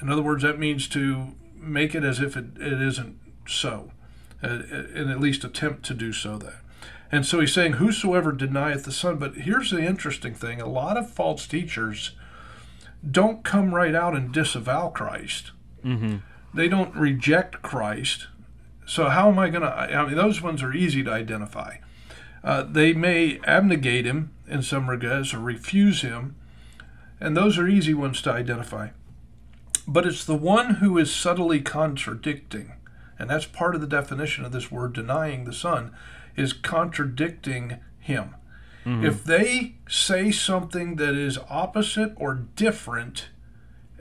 In 0.00 0.10
other 0.10 0.22
words, 0.22 0.42
that 0.42 0.58
means 0.58 0.88
to 0.88 1.34
make 1.56 1.94
it 1.94 2.04
as 2.04 2.20
if 2.20 2.36
it, 2.36 2.46
it 2.56 2.80
isn't 2.80 3.18
so, 3.46 3.90
uh, 4.42 4.48
and 4.94 5.10
at 5.10 5.20
least 5.20 5.44
attempt 5.44 5.84
to 5.86 5.94
do 5.94 6.12
so. 6.12 6.36
That 6.36 6.56
and 7.14 7.24
so 7.24 7.38
he's 7.38 7.52
saying, 7.52 7.74
Whosoever 7.74 8.32
denieth 8.32 8.84
the 8.84 8.90
Son. 8.90 9.18
But 9.18 9.36
here's 9.36 9.70
the 9.70 9.78
interesting 9.78 10.34
thing 10.34 10.60
a 10.60 10.66
lot 10.66 10.96
of 10.96 11.08
false 11.08 11.46
teachers 11.46 12.10
don't 13.08 13.44
come 13.44 13.72
right 13.72 13.94
out 13.94 14.16
and 14.16 14.32
disavow 14.32 14.88
Christ. 14.88 15.52
Mm-hmm. 15.84 16.16
They 16.52 16.66
don't 16.66 16.92
reject 16.96 17.62
Christ. 17.62 18.26
So, 18.84 19.10
how 19.10 19.28
am 19.28 19.38
I 19.38 19.48
going 19.48 19.62
to? 19.62 19.68
I 19.68 20.04
mean, 20.04 20.16
those 20.16 20.42
ones 20.42 20.60
are 20.64 20.72
easy 20.72 21.04
to 21.04 21.12
identify. 21.12 21.76
Uh, 22.42 22.64
they 22.64 22.92
may 22.92 23.38
abnegate 23.44 24.06
him 24.06 24.32
in 24.48 24.62
some 24.62 24.90
regards 24.90 25.32
or 25.32 25.38
refuse 25.38 26.02
him, 26.02 26.34
and 27.20 27.36
those 27.36 27.58
are 27.58 27.68
easy 27.68 27.94
ones 27.94 28.22
to 28.22 28.32
identify. 28.32 28.88
But 29.86 30.04
it's 30.04 30.24
the 30.24 30.34
one 30.34 30.76
who 30.76 30.98
is 30.98 31.14
subtly 31.14 31.60
contradicting, 31.60 32.72
and 33.20 33.30
that's 33.30 33.46
part 33.46 33.76
of 33.76 33.80
the 33.80 33.86
definition 33.86 34.44
of 34.44 34.50
this 34.50 34.72
word 34.72 34.94
denying 34.94 35.44
the 35.44 35.52
Son 35.52 35.94
is 36.36 36.52
contradicting 36.52 37.78
him. 37.98 38.34
Mm-hmm. 38.84 39.06
If 39.06 39.24
they 39.24 39.76
say 39.88 40.30
something 40.30 40.96
that 40.96 41.14
is 41.14 41.38
opposite 41.48 42.12
or 42.16 42.34
different 42.34 43.28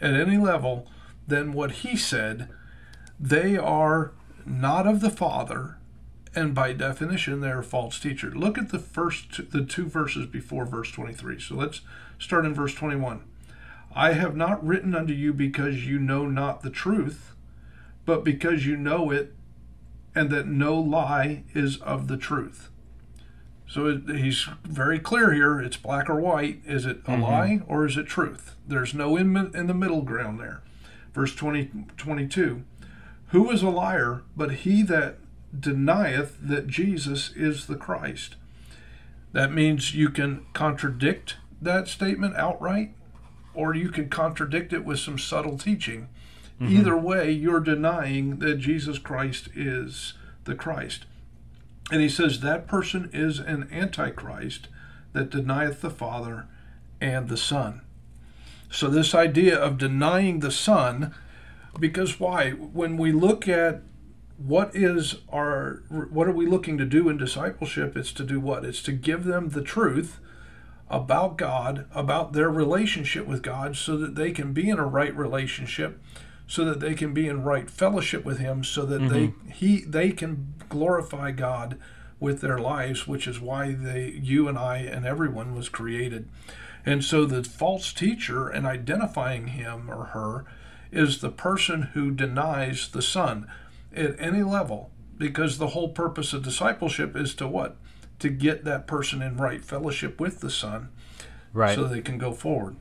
at 0.01 0.13
any 0.13 0.37
level 0.37 0.87
than 1.27 1.53
what 1.53 1.71
he 1.71 1.95
said, 1.95 2.49
they 3.19 3.57
are 3.57 4.11
not 4.45 4.85
of 4.85 4.99
the 4.99 5.09
Father, 5.09 5.77
and 6.35 6.53
by 6.53 6.73
definition, 6.73 7.39
they're 7.39 7.59
a 7.59 7.63
false 7.63 7.99
teacher. 7.99 8.31
Look 8.31 8.57
at 8.57 8.69
the 8.69 8.79
first, 8.79 9.51
the 9.51 9.63
two 9.63 9.85
verses 9.85 10.25
before 10.25 10.65
verse 10.65 10.91
23. 10.91 11.39
So 11.39 11.55
let's 11.55 11.81
start 12.19 12.45
in 12.45 12.53
verse 12.53 12.73
21. 12.73 13.21
I 13.95 14.13
have 14.13 14.35
not 14.35 14.65
written 14.65 14.95
unto 14.95 15.13
you 15.13 15.33
because 15.33 15.85
you 15.85 15.99
know 15.99 16.25
not 16.25 16.61
the 16.61 16.71
truth, 16.71 17.33
but 18.05 18.23
because 18.23 18.65
you 18.65 18.75
know 18.75 19.11
it, 19.11 19.33
and 20.15 20.29
that 20.29 20.47
no 20.47 20.75
lie 20.79 21.43
is 21.53 21.77
of 21.77 22.07
the 22.07 22.17
truth. 22.17 22.69
So 23.67 23.87
it, 23.87 24.09
he's 24.09 24.47
very 24.63 24.99
clear 24.99 25.33
here. 25.33 25.59
It's 25.59 25.77
black 25.77 26.09
or 26.09 26.19
white. 26.19 26.61
Is 26.65 26.85
it 26.85 26.97
a 26.99 27.11
mm-hmm. 27.11 27.21
lie 27.23 27.61
or 27.67 27.85
is 27.85 27.97
it 27.97 28.05
truth? 28.05 28.55
There's 28.67 28.93
no 28.93 29.17
in, 29.17 29.35
in 29.55 29.67
the 29.67 29.73
middle 29.73 30.01
ground 30.01 30.39
there. 30.39 30.61
Verse 31.13 31.33
20, 31.33 31.71
22 31.97 32.63
Who 33.27 33.49
is 33.51 33.63
a 33.63 33.69
liar 33.69 34.23
but 34.35 34.51
he 34.51 34.83
that 34.83 35.17
denieth 35.57 36.37
that 36.41 36.67
Jesus 36.67 37.31
is 37.35 37.65
the 37.67 37.75
Christ? 37.75 38.35
That 39.31 39.51
means 39.51 39.95
you 39.95 40.09
can 40.09 40.45
contradict 40.53 41.37
that 41.59 41.87
statement 41.87 42.35
outright, 42.35 42.93
or 43.55 43.73
you 43.73 43.89
can 43.89 44.09
contradict 44.09 44.73
it 44.73 44.85
with 44.85 44.99
some 44.99 45.17
subtle 45.17 45.57
teaching. 45.57 46.09
Mm-hmm. 46.63 46.77
Either 46.77 46.97
way, 46.97 47.31
you're 47.31 47.59
denying 47.59 48.39
that 48.39 48.55
Jesus 48.55 48.97
Christ 48.97 49.49
is 49.55 50.13
the 50.45 50.55
Christ. 50.55 51.05
And 51.91 52.01
he 52.01 52.09
says 52.09 52.39
that 52.39 52.67
person 52.67 53.09
is 53.13 53.39
an 53.39 53.69
antichrist 53.71 54.67
that 55.13 55.29
denieth 55.29 55.81
the 55.81 55.89
Father 55.89 56.47
and 57.01 57.27
the 57.27 57.37
Son. 57.37 57.81
So, 58.71 58.89
this 58.89 59.13
idea 59.13 59.55
of 59.55 59.77
denying 59.77 60.39
the 60.39 60.51
Son, 60.51 61.13
because 61.79 62.19
why? 62.19 62.51
When 62.51 62.97
we 62.97 63.11
look 63.11 63.47
at 63.47 63.83
what 64.37 64.75
is 64.75 65.17
our 65.29 65.83
what 65.89 66.27
are 66.27 66.33
we 66.33 66.45
looking 66.45 66.77
to 66.77 66.85
do 66.85 67.07
in 67.07 67.17
discipleship 67.17 67.95
it's 67.95 68.11
to 68.11 68.23
do 68.23 68.39
what 68.39 68.65
it's 68.65 68.81
to 68.81 68.91
give 68.91 69.25
them 69.25 69.49
the 69.49 69.61
truth 69.61 70.19
about 70.89 71.37
god 71.37 71.85
about 71.93 72.33
their 72.33 72.49
relationship 72.49 73.27
with 73.27 73.43
god 73.43 73.75
so 73.75 73.95
that 73.95 74.15
they 74.15 74.31
can 74.31 74.51
be 74.51 74.69
in 74.69 74.79
a 74.79 74.85
right 74.85 75.15
relationship 75.15 76.01
so 76.47 76.65
that 76.65 76.79
they 76.79 76.93
can 76.93 77.13
be 77.13 77.27
in 77.27 77.43
right 77.43 77.69
fellowship 77.69 78.25
with 78.25 78.39
him 78.39 78.63
so 78.63 78.85
that 78.85 79.01
mm-hmm. 79.01 79.13
they 79.47 79.53
he 79.53 79.81
they 79.81 80.11
can 80.11 80.53
glorify 80.69 81.31
God 81.31 81.77
with 82.19 82.41
their 82.41 82.59
lives 82.59 83.07
which 83.07 83.27
is 83.27 83.39
why 83.39 83.73
they 83.73 84.19
you 84.21 84.47
and 84.47 84.57
I 84.57 84.77
and 84.77 85.05
everyone 85.05 85.55
was 85.55 85.69
created. 85.69 86.29
And 86.85 87.03
so 87.03 87.25
the 87.25 87.43
false 87.43 87.93
teacher 87.93 88.49
and 88.49 88.65
identifying 88.65 89.47
him 89.47 89.89
or 89.89 90.05
her 90.07 90.45
is 90.91 91.21
the 91.21 91.31
person 91.31 91.83
who 91.93 92.11
denies 92.11 92.89
the 92.89 93.01
son 93.01 93.47
at 93.95 94.19
any 94.19 94.43
level 94.43 94.91
because 95.17 95.57
the 95.57 95.67
whole 95.67 95.89
purpose 95.89 96.33
of 96.33 96.43
discipleship 96.43 97.15
is 97.15 97.33
to 97.35 97.47
what? 97.47 97.77
To 98.19 98.29
get 98.29 98.65
that 98.65 98.85
person 98.85 99.21
in 99.21 99.37
right 99.37 99.63
fellowship 99.63 100.19
with 100.19 100.41
the 100.41 100.49
son 100.49 100.89
right. 101.53 101.75
so 101.75 101.85
they 101.85 102.01
can 102.01 102.17
go 102.17 102.31
forward. 102.33 102.75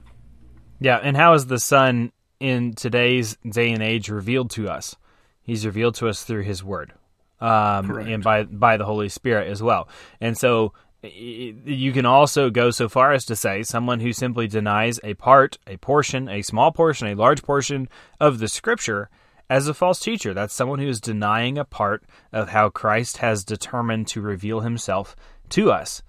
Yeah 0.81 0.99
and 0.99 1.16
how 1.16 1.35
is 1.35 1.47
the 1.47 1.61
son 1.61 2.12
in 2.42 2.75
today's 2.75 3.37
day 3.49 3.70
and 3.70 3.82
age 3.82 4.08
revealed 4.08 4.50
to 4.50 4.68
us. 4.68 4.96
He's 5.42 5.64
revealed 5.64 5.94
to 5.96 6.08
us 6.08 6.25
through 6.25 6.42
His 6.42 6.62
Word, 6.62 6.92
um, 7.40 7.96
and 7.96 8.22
by 8.22 8.42
by 8.42 8.76
the 8.76 8.84
Holy 8.84 9.08
Spirit 9.08 9.49
as 9.49 9.62
well. 9.62 9.88
And 10.20 10.37
so 10.37 10.72
you 11.04 11.92
can 11.92 12.04
also 12.04 12.50
go 12.50 12.70
so 12.70 12.88
far 12.88 13.12
as 13.12 13.25
to 13.26 13.37
say 13.37 13.62
someone 13.62 14.00
who 14.00 14.12
simply 14.12 14.49
denies 14.49 14.99
a 15.04 15.14
part, 15.14 15.58
a 15.66 15.76
portion, 15.76 16.28
a 16.28 16.42
small 16.42 16.72
portion, 16.72 17.08
a 17.08 17.14
large 17.14 17.42
portion 17.42 17.88
of 18.20 18.40
the 18.40 18.49
Scripture 18.49 19.08
as 19.49 19.68
a 19.68 19.75
false 19.75 20.00
teacher. 20.00 20.34
That's 20.34 20.54
someone 20.54 20.80
who 20.80 20.88
is 20.88 21.00
denying 21.00 21.58
a 21.58 21.64
part 21.64 22.02
of 22.32 22.49
how 22.49 22.70
Christ 22.70 23.18
has 23.18 23.44
determined 23.44 24.08
to 24.08 24.20
reveal 24.20 24.61
Himself 24.61 25.14
to 25.50 25.70
us. 25.70 26.02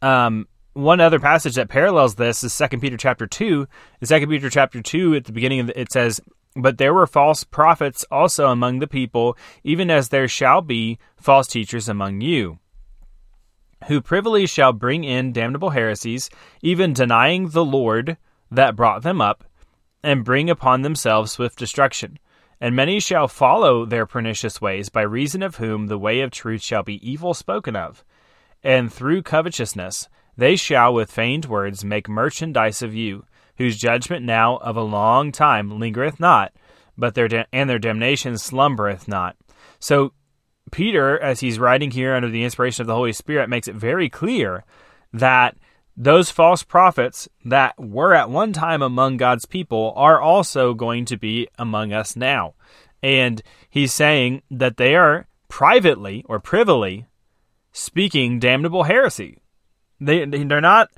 Um, 0.00 0.48
one 0.78 1.00
other 1.00 1.18
passage 1.18 1.56
that 1.56 1.68
parallels 1.68 2.14
this 2.14 2.44
is 2.44 2.54
Second 2.54 2.78
Peter 2.80 2.96
chapter 2.96 3.26
two. 3.26 3.66
In 4.00 4.06
Second 4.06 4.28
Peter 4.28 4.48
chapter 4.48 4.80
two, 4.80 5.12
at 5.16 5.24
the 5.24 5.32
beginning 5.32 5.66
the, 5.66 5.78
it 5.78 5.90
says, 5.90 6.20
"But 6.54 6.78
there 6.78 6.94
were 6.94 7.08
false 7.08 7.42
prophets 7.42 8.04
also 8.12 8.46
among 8.46 8.78
the 8.78 8.86
people, 8.86 9.36
even 9.64 9.90
as 9.90 10.08
there 10.08 10.28
shall 10.28 10.60
be 10.60 10.98
false 11.16 11.48
teachers 11.48 11.88
among 11.88 12.20
you." 12.20 12.60
Who 13.88 14.00
privily 14.00 14.46
shall 14.46 14.72
bring 14.72 15.02
in 15.02 15.32
damnable 15.32 15.70
heresies, 15.70 16.30
even 16.62 16.92
denying 16.92 17.48
the 17.48 17.64
Lord 17.64 18.16
that 18.48 18.76
brought 18.76 19.02
them 19.02 19.20
up, 19.20 19.42
and 20.04 20.24
bring 20.24 20.48
upon 20.48 20.82
themselves 20.82 21.32
swift 21.32 21.58
destruction. 21.58 22.20
And 22.60 22.76
many 22.76 23.00
shall 23.00 23.26
follow 23.26 23.84
their 23.84 24.06
pernicious 24.06 24.60
ways, 24.60 24.90
by 24.90 25.02
reason 25.02 25.42
of 25.42 25.56
whom 25.56 25.88
the 25.88 25.98
way 25.98 26.20
of 26.20 26.30
truth 26.30 26.62
shall 26.62 26.84
be 26.84 27.08
evil 27.08 27.34
spoken 27.34 27.74
of. 27.74 28.04
And 28.62 28.92
through 28.92 29.22
covetousness 29.22 30.08
they 30.38 30.56
shall 30.56 30.94
with 30.94 31.10
feigned 31.10 31.44
words 31.44 31.84
make 31.84 32.08
merchandise 32.08 32.80
of 32.80 32.94
you, 32.94 33.26
whose 33.58 33.76
judgment 33.76 34.24
now 34.24 34.56
of 34.58 34.76
a 34.76 34.82
long 34.82 35.32
time 35.32 35.78
lingereth 35.78 36.18
not, 36.18 36.52
but 36.96 37.14
their 37.14 37.46
and 37.52 37.68
their 37.68 37.78
damnation 37.78 38.38
slumbereth 38.38 39.08
not. 39.08 39.36
So 39.80 40.12
Peter, 40.70 41.18
as 41.18 41.40
he's 41.40 41.58
writing 41.58 41.90
here 41.90 42.14
under 42.14 42.28
the 42.30 42.44
inspiration 42.44 42.82
of 42.82 42.86
the 42.86 42.94
Holy 42.94 43.12
Spirit, 43.12 43.48
makes 43.48 43.68
it 43.68 43.74
very 43.74 44.08
clear 44.08 44.64
that 45.12 45.56
those 45.96 46.30
false 46.30 46.62
prophets 46.62 47.28
that 47.44 47.74
were 47.76 48.14
at 48.14 48.30
one 48.30 48.52
time 48.52 48.82
among 48.82 49.16
God's 49.16 49.44
people 49.44 49.92
are 49.96 50.20
also 50.20 50.72
going 50.72 51.04
to 51.06 51.16
be 51.16 51.48
among 51.58 51.92
us 51.92 52.14
now. 52.14 52.54
And 53.02 53.42
he's 53.68 53.92
saying 53.92 54.42
that 54.50 54.76
they 54.76 54.94
are 54.94 55.26
privately 55.48 56.24
or 56.28 56.38
privily 56.38 57.06
speaking 57.72 58.38
damnable 58.38 58.84
heresy. 58.84 59.38
They 60.00 60.24
they're 60.24 60.60
not 60.60 60.90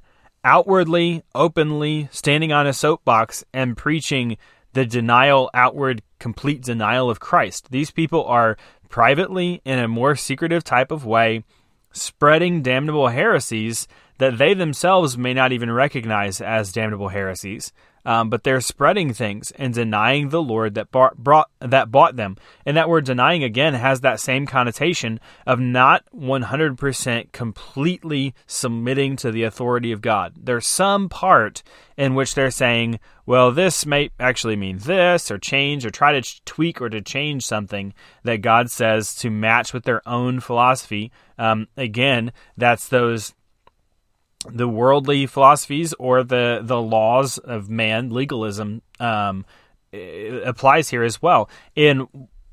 outwardly, 0.45 1.23
openly 1.35 2.09
standing 2.11 2.53
on 2.53 2.67
a 2.67 2.73
soapbox 2.73 3.45
and 3.53 3.77
preaching 3.77 4.37
the 4.73 4.87
denial, 4.87 5.51
outward, 5.53 6.03
complete 6.19 6.63
denial 6.63 7.11
of 7.11 7.21
Christ. 7.21 7.71
These 7.71 7.91
people 7.91 8.25
are 8.25 8.57
privately, 8.89 9.61
in 9.65 9.79
a 9.79 9.89
more 9.89 10.17
secretive 10.17 10.65
type 10.65 10.91
of 10.91 11.05
way, 11.05 11.45
spreading 11.93 12.63
damnable 12.63 13.09
heresies 13.09 13.89
that 14.19 14.39
they 14.39 14.55
themselves 14.55 15.19
may 15.19 15.35
not 15.35 15.53
even 15.53 15.71
recognize 15.71 16.41
as 16.41 16.73
damnable 16.73 17.09
heresies 17.09 17.73
um, 18.05 18.31
but 18.31 18.45
they're 18.45 18.61
spreading 18.61 19.13
things 19.13 19.51
and 19.53 19.75
denying 19.75 20.29
the 20.29 20.43
Lord 20.43 20.75
that 20.75 20.91
bought, 20.91 21.19
brought 21.19 21.51
that 21.61 21.91
bought 21.91 22.17
them. 22.17 22.37
And 22.65 22.77
that 22.77 22.89
word 22.89 23.05
denying 23.05 23.45
again 23.45 23.75
has 23.75 24.01
that 24.01 24.21
same 24.21 24.47
connotation 24.47 25.21
of 25.47 25.61
not 25.61 26.05
100% 26.15 27.33
completely 27.33 28.35
submitting 28.47 29.17
to 29.17 29.31
the 29.31 29.43
authority 29.43 29.93
of 29.93 30.01
God. 30.01 30.35
There's 30.37 30.67
some 30.67 31.09
part 31.09 31.63
in 31.97 32.15
which 32.15 32.35
they're 32.35 32.51
saying, 32.51 32.99
well, 33.27 33.53
this 33.53 33.85
may 33.85 34.11
actually 34.19 34.57
mean 34.57 34.79
this, 34.79 35.31
or 35.31 35.39
change, 35.39 35.85
or 35.85 35.91
try 35.91 36.19
to 36.19 36.45
tweak 36.45 36.81
or 36.81 36.89
to 36.89 37.01
change 37.01 37.45
something 37.45 37.93
that 38.25 38.39
God 38.39 38.71
says 38.71 39.15
to 39.17 39.31
match 39.31 39.73
with 39.73 39.85
their 39.85 40.07
own 40.09 40.41
philosophy. 40.41 41.13
Um, 41.39 41.69
again, 41.77 42.33
that's 42.57 42.89
those 42.89 43.35
the 44.49 44.69
worldly 44.69 45.27
philosophies 45.27 45.93
or 45.95 46.23
the 46.23 46.61
the 46.63 46.81
laws 46.81 47.39
of 47.39 47.69
man, 47.69 48.11
legalism, 48.11 48.83
um, 48.99 49.45
applies 49.93 50.89
here 50.89 51.03
as 51.03 51.21
well. 51.21 51.51
In 51.75 52.09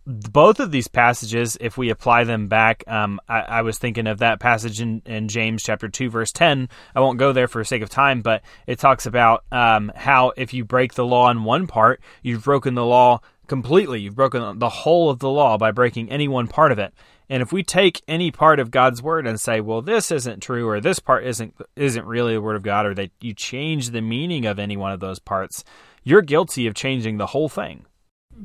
both 0.06 0.62
of 0.62 0.72
these 0.72 0.88
passages, 0.88 1.58
if 1.60 1.78
we 1.78 1.90
apply 1.90 2.24
them 2.24 2.48
back, 2.48 2.84
um, 2.88 3.20
I, 3.28 3.42
I, 3.42 3.62
was 3.62 3.78
thinking 3.78 4.08
of 4.08 4.20
that 4.20 4.40
passage 4.40 4.80
in, 4.80 5.02
in, 5.06 5.28
James 5.28 5.64
chapter 5.64 5.90
2, 5.90 6.10
verse 6.10 6.32
10. 6.32 6.70
I 6.96 7.02
won't 7.02 7.20
go 7.20 7.34
there 7.34 7.50
for 7.50 7.62
sake 7.66 7.82
of 7.82 7.90
time, 7.90 8.22
but 8.22 8.42
it 8.68 8.80
talks 8.80 9.06
about 9.06 9.44
um, 9.52 9.92
how 9.94 10.32
if 10.38 10.54
you 10.54 10.64
break 10.64 10.94
the 10.94 11.06
law 11.06 11.30
in 11.30 11.44
one 11.44 11.68
part, 11.68 12.00
you've 12.24 12.46
broken 12.46 12.74
the 12.74 12.86
law 12.86 13.20
completely. 13.48 14.00
You've 14.00 14.16
broken 14.16 14.60
the 14.60 14.70
whole 14.70 15.10
of 15.10 15.20
the 15.20 15.30
law 15.30 15.58
by 15.58 15.72
breaking 15.72 16.10
any 16.10 16.30
one 16.30 16.48
part 16.48 16.72
of 16.72 16.80
it. 16.80 16.94
And 17.30 17.42
if 17.42 17.52
we 17.52 17.62
take 17.62 18.02
any 18.08 18.32
part 18.32 18.60
of 18.60 18.72
God's 18.72 19.04
word 19.04 19.28
and 19.28 19.40
say, 19.40 19.60
well, 19.60 19.82
this 19.82 20.12
isn't 20.12 20.42
true, 20.42 20.68
or 20.68 20.80
this 20.80 21.00
part 21.00 21.26
isn't 21.26 21.56
isn't 21.76 22.06
really 22.06 22.34
the 22.34 22.42
word 22.42 22.56
of 22.56 22.64
God, 22.64 22.86
or 22.86 22.94
that 22.94 23.12
you 23.20 23.34
change 23.34 23.90
the 23.90 24.02
meaning 24.02 24.46
of 24.46 24.60
any 24.60 24.78
one 24.78 24.94
of 24.94 25.00
those 25.00 25.20
parts, 25.20 25.64
you're 26.04 26.22
guilty 26.22 26.68
of 26.68 26.74
changing 26.74 27.18
the 27.18 27.28
whole 27.28 27.50
thing. 27.50 27.86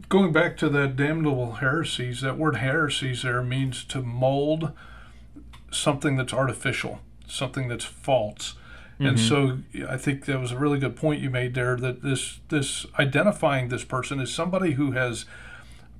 Going 0.08 0.32
back 0.32 0.56
to 0.58 0.68
that 0.70 0.96
damnable 0.96 1.52
heresies, 1.52 2.22
that 2.22 2.38
word 2.38 2.56
heresies 2.56 3.22
there 3.22 3.42
means 3.42 3.84
to 3.84 4.02
mold 4.02 4.72
something 5.70 6.16
that's 6.16 6.32
artificial, 6.32 7.00
something 7.26 7.68
that's 7.68 7.84
false. 7.84 8.54
Mm-hmm. 8.94 9.06
And 9.06 9.20
so 9.20 9.58
I 9.88 9.96
think 9.96 10.24
that 10.24 10.40
was 10.40 10.52
a 10.52 10.58
really 10.58 10.78
good 10.78 10.96
point 10.96 11.20
you 11.20 11.30
made 11.30 11.54
there 11.54 11.76
that 11.76 12.02
this 12.02 12.40
this 12.48 12.86
identifying 12.98 13.68
this 13.68 13.84
person 13.84 14.20
is 14.20 14.32
somebody 14.32 14.72
who 14.72 14.92
has 14.92 15.24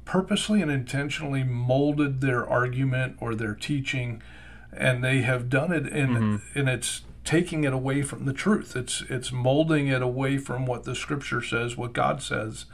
purposely 0.04 0.60
and 0.60 0.70
intentionally 0.70 1.44
molded 1.44 2.20
their 2.20 2.46
argument 2.46 3.16
or 3.20 3.34
their 3.34 3.54
teaching 3.54 4.22
and 4.72 5.04
they 5.04 5.20
have 5.22 5.48
done 5.48 5.72
it 5.72 5.86
in 5.86 6.08
mm-hmm. 6.10 6.58
and 6.58 6.68
it's 6.68 7.02
taking 7.24 7.64
it 7.64 7.72
away 7.72 8.02
from 8.02 8.24
the 8.24 8.32
truth. 8.32 8.74
It's 8.74 9.02
it's 9.08 9.30
molding 9.30 9.86
it 9.88 10.02
away 10.02 10.38
from 10.38 10.66
what 10.66 10.84
the 10.84 10.94
scripture 10.94 11.42
says 11.42 11.76
what 11.76 11.92
god 11.92 12.22
says. 12.22 12.66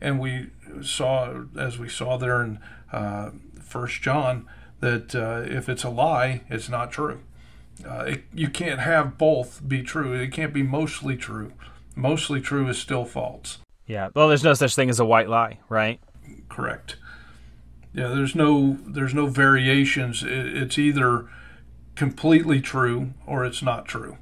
And 0.00 0.20
we 0.20 0.50
saw 0.82 1.44
as 1.58 1.78
we 1.78 1.88
saw 1.88 2.16
there 2.16 2.42
in 2.42 2.58
uh, 2.92 3.30
first 3.60 4.02
john 4.02 4.46
that 4.80 5.14
uh, 5.14 5.42
if 5.44 5.68
it's 5.68 5.84
a 5.84 5.90
lie 5.90 6.42
it's 6.48 6.68
not 6.68 6.90
true. 6.90 7.20
Uh, 7.88 8.04
it, 8.08 8.24
you 8.34 8.48
can't 8.48 8.80
have 8.80 9.16
both 9.16 9.66
be 9.66 9.84
true. 9.84 10.12
It 10.12 10.32
can't 10.32 10.52
be 10.52 10.64
mostly 10.64 11.16
true. 11.16 11.52
Mostly 11.94 12.40
true 12.40 12.68
is 12.68 12.76
still 12.76 13.04
false. 13.04 13.58
Yeah. 13.86 14.08
Well 14.14 14.28
there's 14.28 14.44
no 14.44 14.54
such 14.54 14.74
thing 14.74 14.90
as 14.90 14.98
a 15.00 15.04
white 15.04 15.28
lie 15.28 15.60
right 15.68 16.00
correct. 16.48 16.96
Yeah, 17.92 18.08
there's 18.08 18.34
no 18.34 18.78
there's 18.86 19.14
no 19.14 19.26
variations. 19.26 20.22
it's 20.26 20.78
either 20.78 21.28
completely 21.94 22.60
true 22.60 23.14
or 23.26 23.44
it's 23.44 23.62
not 23.62 23.86
true. 23.86 24.18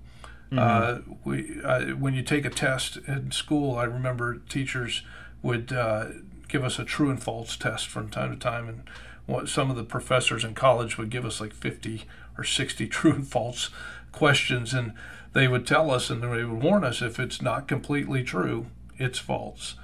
Mm-hmm. 0.51 0.59
Uh, 0.59 1.15
we 1.25 1.61
uh, 1.63 1.97
when 1.97 2.15
you 2.15 2.23
take 2.23 2.45
a 2.45 2.51
test 2.51 2.99
in 3.09 3.33
school, 3.33 3.77
I 3.77 3.85
remember 3.85 4.39
teachers 4.49 5.03
would 5.43 5.73
uh, 5.73 6.07
give 6.49 6.65
us 6.65 6.79
a 6.79 6.85
true 6.85 7.11
and 7.11 7.23
false 7.23 7.57
test 7.57 7.89
from 7.89 8.09
time 8.09 8.33
to 8.33 8.39
time, 8.39 8.69
and 8.69 8.83
what 9.27 9.49
some 9.49 9.71
of 9.71 9.77
the 9.77 9.85
professors 9.85 10.45
in 10.45 10.55
college 10.55 10.97
would 10.97 11.11
give 11.11 11.25
us 11.25 11.41
like 11.41 11.53
50 11.53 12.05
or 12.39 12.45
60 12.45 12.87
true 12.89 13.13
and 13.13 13.27
false 13.27 13.71
questions, 14.13 14.73
and 14.73 14.93
they 15.33 15.49
would 15.49 15.67
tell 15.67 15.91
us 15.91 16.09
and 16.09 16.23
they 16.23 16.45
would 16.45 16.63
warn 16.63 16.85
us 16.85 17.03
if 17.03 17.19
it's 17.19 17.43
not 17.43 17.69
completely 17.69 18.23
true, 18.23 18.67
it's 18.97 19.19
false. 19.19 19.75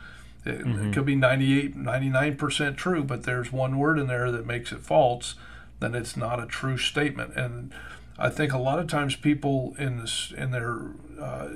It, 0.45 0.61
mm-hmm. 0.61 0.89
it 0.89 0.95
could 0.95 1.07
be 1.07 1.15
98, 1.15 1.77
99% 1.77 2.77
true, 2.77 3.05
but 3.05 3.23
there's 3.23 3.53
one 3.53 3.79
word 3.79 3.99
in 3.99 4.09
there 4.09 4.31
that 4.33 4.47
makes 4.47 4.73
it 4.73 4.81
false, 4.81 5.37
then 5.81 5.95
it's 5.95 6.17
not 6.17 6.43
a 6.43 6.47
true 6.47 6.79
statement. 6.79 7.37
And 7.37 7.73
I 8.19 8.29
think 8.29 8.53
a 8.53 8.59
lot 8.59 8.79
of 8.79 8.89
times 8.89 9.17
people 9.17 9.75
in 9.79 9.99
this 9.99 10.33
in 10.37 10.51
their 10.51 10.93
uh, 11.21 11.49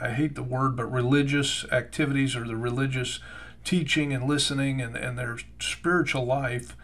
I 0.00 0.10
hate 0.10 0.34
the 0.34 0.42
word, 0.42 0.76
but 0.76 0.86
religious 0.86 1.64
activities 1.70 2.36
or 2.36 2.46
the 2.46 2.56
religious 2.56 3.20
teaching 3.64 4.12
and 4.12 4.28
listening 4.28 4.80
and, 4.80 4.96
and 4.96 5.18
their 5.18 5.38
spiritual 5.60 6.24
life, 6.24 6.76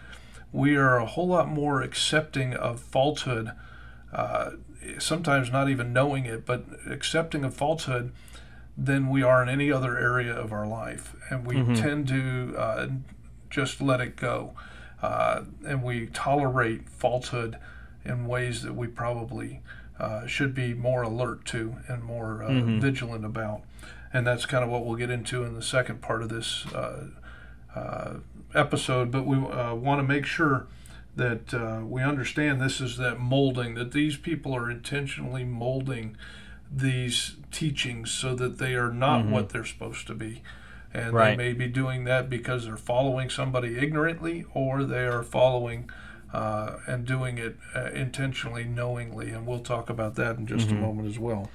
we 0.52 0.76
are 0.76 0.98
a 0.98 1.06
whole 1.06 1.28
lot 1.28 1.48
more 1.48 1.82
accepting 1.82 2.54
of 2.54 2.80
falsehood. 2.80 3.50
Uh, 4.12 4.52
sometimes 4.98 5.52
not 5.52 5.68
even 5.68 5.92
knowing 5.92 6.24
it, 6.24 6.46
but 6.46 6.64
accepting 6.88 7.44
of 7.44 7.54
falsehood 7.54 8.12
than 8.80 9.10
we 9.10 9.22
are 9.22 9.42
in 9.42 9.48
any 9.50 9.70
other 9.70 9.98
area 9.98 10.32
of 10.32 10.52
our 10.52 10.66
life. 10.66 11.14
And 11.28 11.46
we 11.46 11.56
mm-hmm. 11.56 11.74
tend 11.74 12.08
to 12.08 12.54
uh, 12.56 12.86
just 13.50 13.82
let 13.82 14.00
it 14.00 14.16
go. 14.16 14.54
Uh, 15.02 15.42
and 15.66 15.82
we 15.82 16.06
tolerate 16.06 16.88
falsehood 16.88 17.58
in 18.04 18.26
ways 18.26 18.62
that 18.62 18.74
we 18.74 18.86
probably 18.86 19.60
uh, 19.98 20.26
should 20.26 20.54
be 20.54 20.72
more 20.72 21.02
alert 21.02 21.44
to 21.44 21.76
and 21.88 22.02
more 22.02 22.42
uh, 22.42 22.48
mm-hmm. 22.48 22.80
vigilant 22.80 23.24
about. 23.24 23.60
And 24.14 24.26
that's 24.26 24.46
kind 24.46 24.64
of 24.64 24.70
what 24.70 24.86
we'll 24.86 24.96
get 24.96 25.10
into 25.10 25.44
in 25.44 25.54
the 25.54 25.62
second 25.62 26.00
part 26.00 26.22
of 26.22 26.30
this 26.30 26.66
uh, 26.68 27.08
uh, 27.76 28.14
episode. 28.54 29.10
But 29.10 29.26
we 29.26 29.36
want 29.38 29.98
to 29.98 30.02
make 30.02 30.24
sure 30.24 30.66
that 31.16 31.84
we 31.86 32.02
understand 32.02 32.60
this 32.62 32.80
is 32.80 32.96
that 32.96 33.20
molding, 33.20 33.74
that 33.74 33.92
these 33.92 34.16
people 34.16 34.56
are 34.56 34.70
intentionally 34.70 35.44
molding 35.44 36.16
these 36.70 37.36
teachings 37.50 38.10
so 38.10 38.34
that 38.34 38.58
they 38.58 38.74
are 38.74 38.92
not 38.92 39.22
mm-hmm. 39.22 39.32
what 39.32 39.48
they're 39.50 39.64
supposed 39.64 40.06
to 40.06 40.14
be. 40.14 40.42
And 40.92 41.12
right. 41.12 41.36
they 41.36 41.36
may 41.36 41.52
be 41.52 41.68
doing 41.68 42.04
that 42.04 42.28
because 42.28 42.64
they're 42.64 42.76
following 42.76 43.30
somebody 43.30 43.78
ignorantly 43.78 44.44
or 44.54 44.84
they 44.84 45.04
are 45.04 45.22
following 45.22 45.88
uh, 46.32 46.78
and 46.86 47.06
doing 47.06 47.38
it 47.38 47.56
uh, 47.74 47.90
intentionally, 47.92 48.64
knowingly. 48.64 49.30
And 49.30 49.46
we'll 49.46 49.60
talk 49.60 49.88
about 49.88 50.16
that 50.16 50.36
in 50.36 50.46
just 50.46 50.68
mm-hmm. 50.68 50.78
a 50.78 50.80
moment 50.80 51.08
as 51.08 51.18
well. 51.18 51.48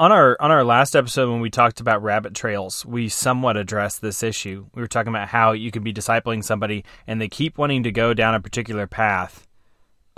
On 0.00 0.12
our 0.12 0.36
on 0.38 0.52
our 0.52 0.62
last 0.62 0.94
episode 0.94 1.28
when 1.28 1.40
we 1.40 1.50
talked 1.50 1.80
about 1.80 2.04
rabbit 2.04 2.32
trails, 2.32 2.86
we 2.86 3.08
somewhat 3.08 3.56
addressed 3.56 4.00
this 4.00 4.22
issue. 4.22 4.66
We 4.72 4.80
were 4.80 4.86
talking 4.86 5.12
about 5.12 5.26
how 5.26 5.50
you 5.50 5.72
can 5.72 5.82
be 5.82 5.92
discipling 5.92 6.44
somebody 6.44 6.84
and 7.08 7.20
they 7.20 7.26
keep 7.26 7.58
wanting 7.58 7.82
to 7.82 7.90
go 7.90 8.14
down 8.14 8.36
a 8.36 8.40
particular 8.40 8.86
path 8.86 9.47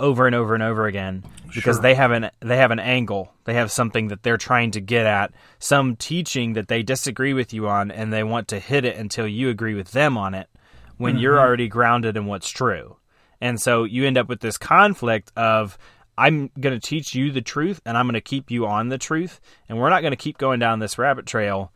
over 0.01 0.25
and 0.25 0.35
over 0.35 0.53
and 0.55 0.63
over 0.63 0.87
again 0.87 1.23
because 1.53 1.75
sure. 1.75 1.81
they 1.81 1.93
have 1.93 2.11
an 2.11 2.29
they 2.39 2.57
have 2.57 2.71
an 2.71 2.79
angle 2.79 3.31
they 3.45 3.53
have 3.53 3.71
something 3.71 4.07
that 4.07 4.23
they're 4.23 4.35
trying 4.35 4.71
to 4.71 4.81
get 4.81 5.05
at 5.05 5.31
some 5.59 5.95
teaching 5.95 6.53
that 6.53 6.67
they 6.67 6.81
disagree 6.81 7.33
with 7.33 7.53
you 7.53 7.67
on 7.67 7.91
and 7.91 8.11
they 8.11 8.23
want 8.23 8.47
to 8.47 8.59
hit 8.59 8.83
it 8.83 8.97
until 8.97 9.27
you 9.27 9.47
agree 9.49 9.75
with 9.75 9.91
them 9.91 10.17
on 10.17 10.33
it 10.33 10.49
when 10.97 11.13
mm-hmm. 11.13 11.21
you're 11.21 11.39
already 11.39 11.67
grounded 11.67 12.17
in 12.17 12.25
what's 12.25 12.49
true 12.49 12.97
and 13.39 13.61
so 13.61 13.83
you 13.83 14.05
end 14.05 14.17
up 14.17 14.27
with 14.27 14.39
this 14.39 14.57
conflict 14.57 15.31
of 15.35 15.77
I'm 16.17 16.49
going 16.59 16.77
to 16.77 16.87
teach 16.87 17.15
you 17.15 17.31
the 17.31 17.41
truth 17.41 17.79
and 17.85 17.97
I'm 17.97 18.05
going 18.05 18.13
to 18.13 18.21
keep 18.21 18.51
you 18.51 18.65
on 18.65 18.89
the 18.89 18.97
truth 18.97 19.39
and 19.69 19.77
we're 19.77 19.89
not 19.89 20.01
going 20.01 20.11
to 20.11 20.17
keep 20.17 20.37
going 20.39 20.59
down 20.59 20.79
this 20.79 20.97
rabbit 20.97 21.27
trail 21.27 21.71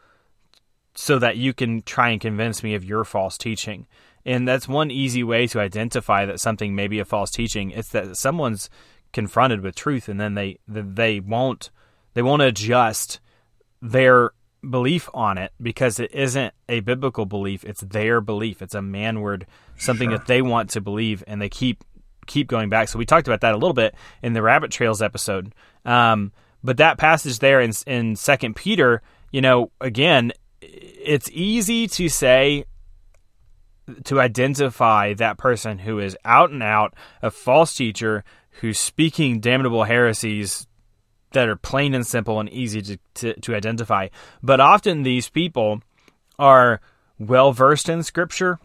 so 0.96 1.20
that 1.20 1.38
you 1.38 1.54
can 1.54 1.82
try 1.84 2.10
and 2.10 2.20
convince 2.20 2.64
me 2.64 2.74
of 2.74 2.84
your 2.84 3.04
false 3.04 3.38
teaching 3.38 3.86
and 4.26 4.48
that's 4.48 4.68
one 4.68 4.90
easy 4.90 5.24
way 5.24 5.48
to 5.48 5.60
identify 5.60 6.26
that 6.26 6.40
something 6.40 6.76
may 6.76 6.88
be 6.88 7.00
a 7.00 7.06
false 7.06 7.32
teaching. 7.32 7.72
It's 7.72 7.90
that 7.90 8.18
someone's 8.18 8.70
confronted 9.16 9.62
with 9.62 9.76
truth 9.76 10.10
and 10.10 10.20
then 10.20 10.34
they 10.34 10.60
they 10.68 11.22
won't 11.22 11.72
they 12.16 12.22
won't 12.22 12.42
adjust 12.42 13.22
their 13.82 14.32
belief 14.70 15.08
on 15.14 15.38
it 15.38 15.54
because 15.62 16.02
it 16.02 16.14
isn't 16.14 16.54
a 16.68 16.82
biblical 16.82 17.26
belief 17.26 17.64
it's 17.64 17.80
their 17.80 18.20
belief 18.20 18.62
it's 18.62 18.76
a 18.76 18.80
manward 18.80 19.44
something 19.78 20.10
sure. 20.10 20.18
that 20.18 20.28
they 20.28 20.42
want 20.42 20.70
to 20.70 20.82
believe 20.82 21.24
and 21.28 21.42
they 21.42 21.48
keep 21.48 21.82
keep 22.28 22.50
going 22.50 22.68
back 22.68 22.90
so 22.90 23.00
we 23.00 23.06
talked 23.06 23.26
about 23.26 23.40
that 23.40 23.54
a 23.54 23.58
little 23.58 23.74
bit 23.74 23.96
in 24.22 24.34
the 24.34 24.42
rabbit 24.42 24.70
trails 24.70 25.02
episode 25.02 25.56
um, 25.86 26.34
but 26.62 26.76
that 26.76 26.98
passage 26.98 27.40
there 27.40 27.62
in 27.62 27.72
in 27.88 28.18
second 28.18 28.54
peter 28.54 29.02
you 29.32 29.40
know 29.40 29.72
again 29.80 30.34
it's 30.60 31.30
easy 31.32 31.88
to 31.88 32.10
say 32.10 32.66
to 34.06 34.20
identify 34.20 35.14
that 35.14 35.38
person 35.38 35.80
who 35.80 36.00
is 36.00 36.18
out 36.26 36.52
and 36.52 36.64
out 36.64 36.94
a 37.22 37.32
false 37.32 37.76
teacher 37.76 38.24
who's 38.62 38.80
speaking 38.80 39.40
damnable 39.40 39.84
heresies 39.84 40.68
that 41.32 41.50
are 41.50 41.56
plain 41.56 41.94
and 41.94 42.08
simple 42.08 42.40
and 42.40 42.50
easy 42.50 42.82
to, 42.82 42.98
to, 43.14 43.34
to 43.42 43.56
identify. 43.56 44.08
But 44.42 44.60
often 44.60 45.04
these 45.04 45.30
people 45.30 45.82
are 46.40 46.82
well 47.20 47.52
versed 47.52 47.90
in 47.90 48.04
scripture. 48.04 48.60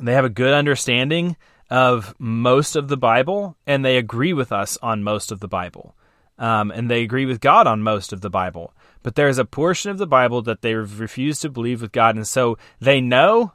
They 0.00 0.14
have 0.14 0.24
a 0.24 0.30
good 0.30 0.54
understanding 0.54 1.36
of 1.70 2.14
most 2.18 2.76
of 2.76 2.88
the 2.88 2.96
Bible, 2.96 3.56
and 3.66 3.84
they 3.84 3.96
agree 3.96 4.32
with 4.32 4.52
us 4.52 4.78
on 4.82 5.02
most 5.02 5.32
of 5.32 5.40
the 5.40 5.48
Bible. 5.48 5.94
Um, 6.38 6.70
and 6.70 6.90
they 6.90 7.02
agree 7.02 7.26
with 7.26 7.40
God 7.40 7.66
on 7.66 7.82
most 7.82 8.12
of 8.12 8.20
the 8.20 8.30
Bible. 8.30 8.74
But 9.02 9.14
there's 9.14 9.38
a 9.38 9.44
portion 9.44 9.90
of 9.90 9.98
the 9.98 10.06
Bible 10.06 10.42
that 10.42 10.62
they 10.62 10.74
refuse 10.74 11.38
to 11.40 11.48
believe 11.48 11.80
with 11.80 11.92
God. 11.92 12.16
And 12.16 12.26
so 12.26 12.58
they 12.80 13.00
know 13.00 13.52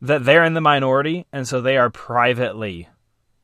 that 0.00 0.24
they're 0.24 0.44
in 0.44 0.54
the 0.54 0.60
minority, 0.60 1.26
and 1.32 1.46
so 1.46 1.60
they 1.60 1.76
are 1.76 1.90
privately 1.90 2.88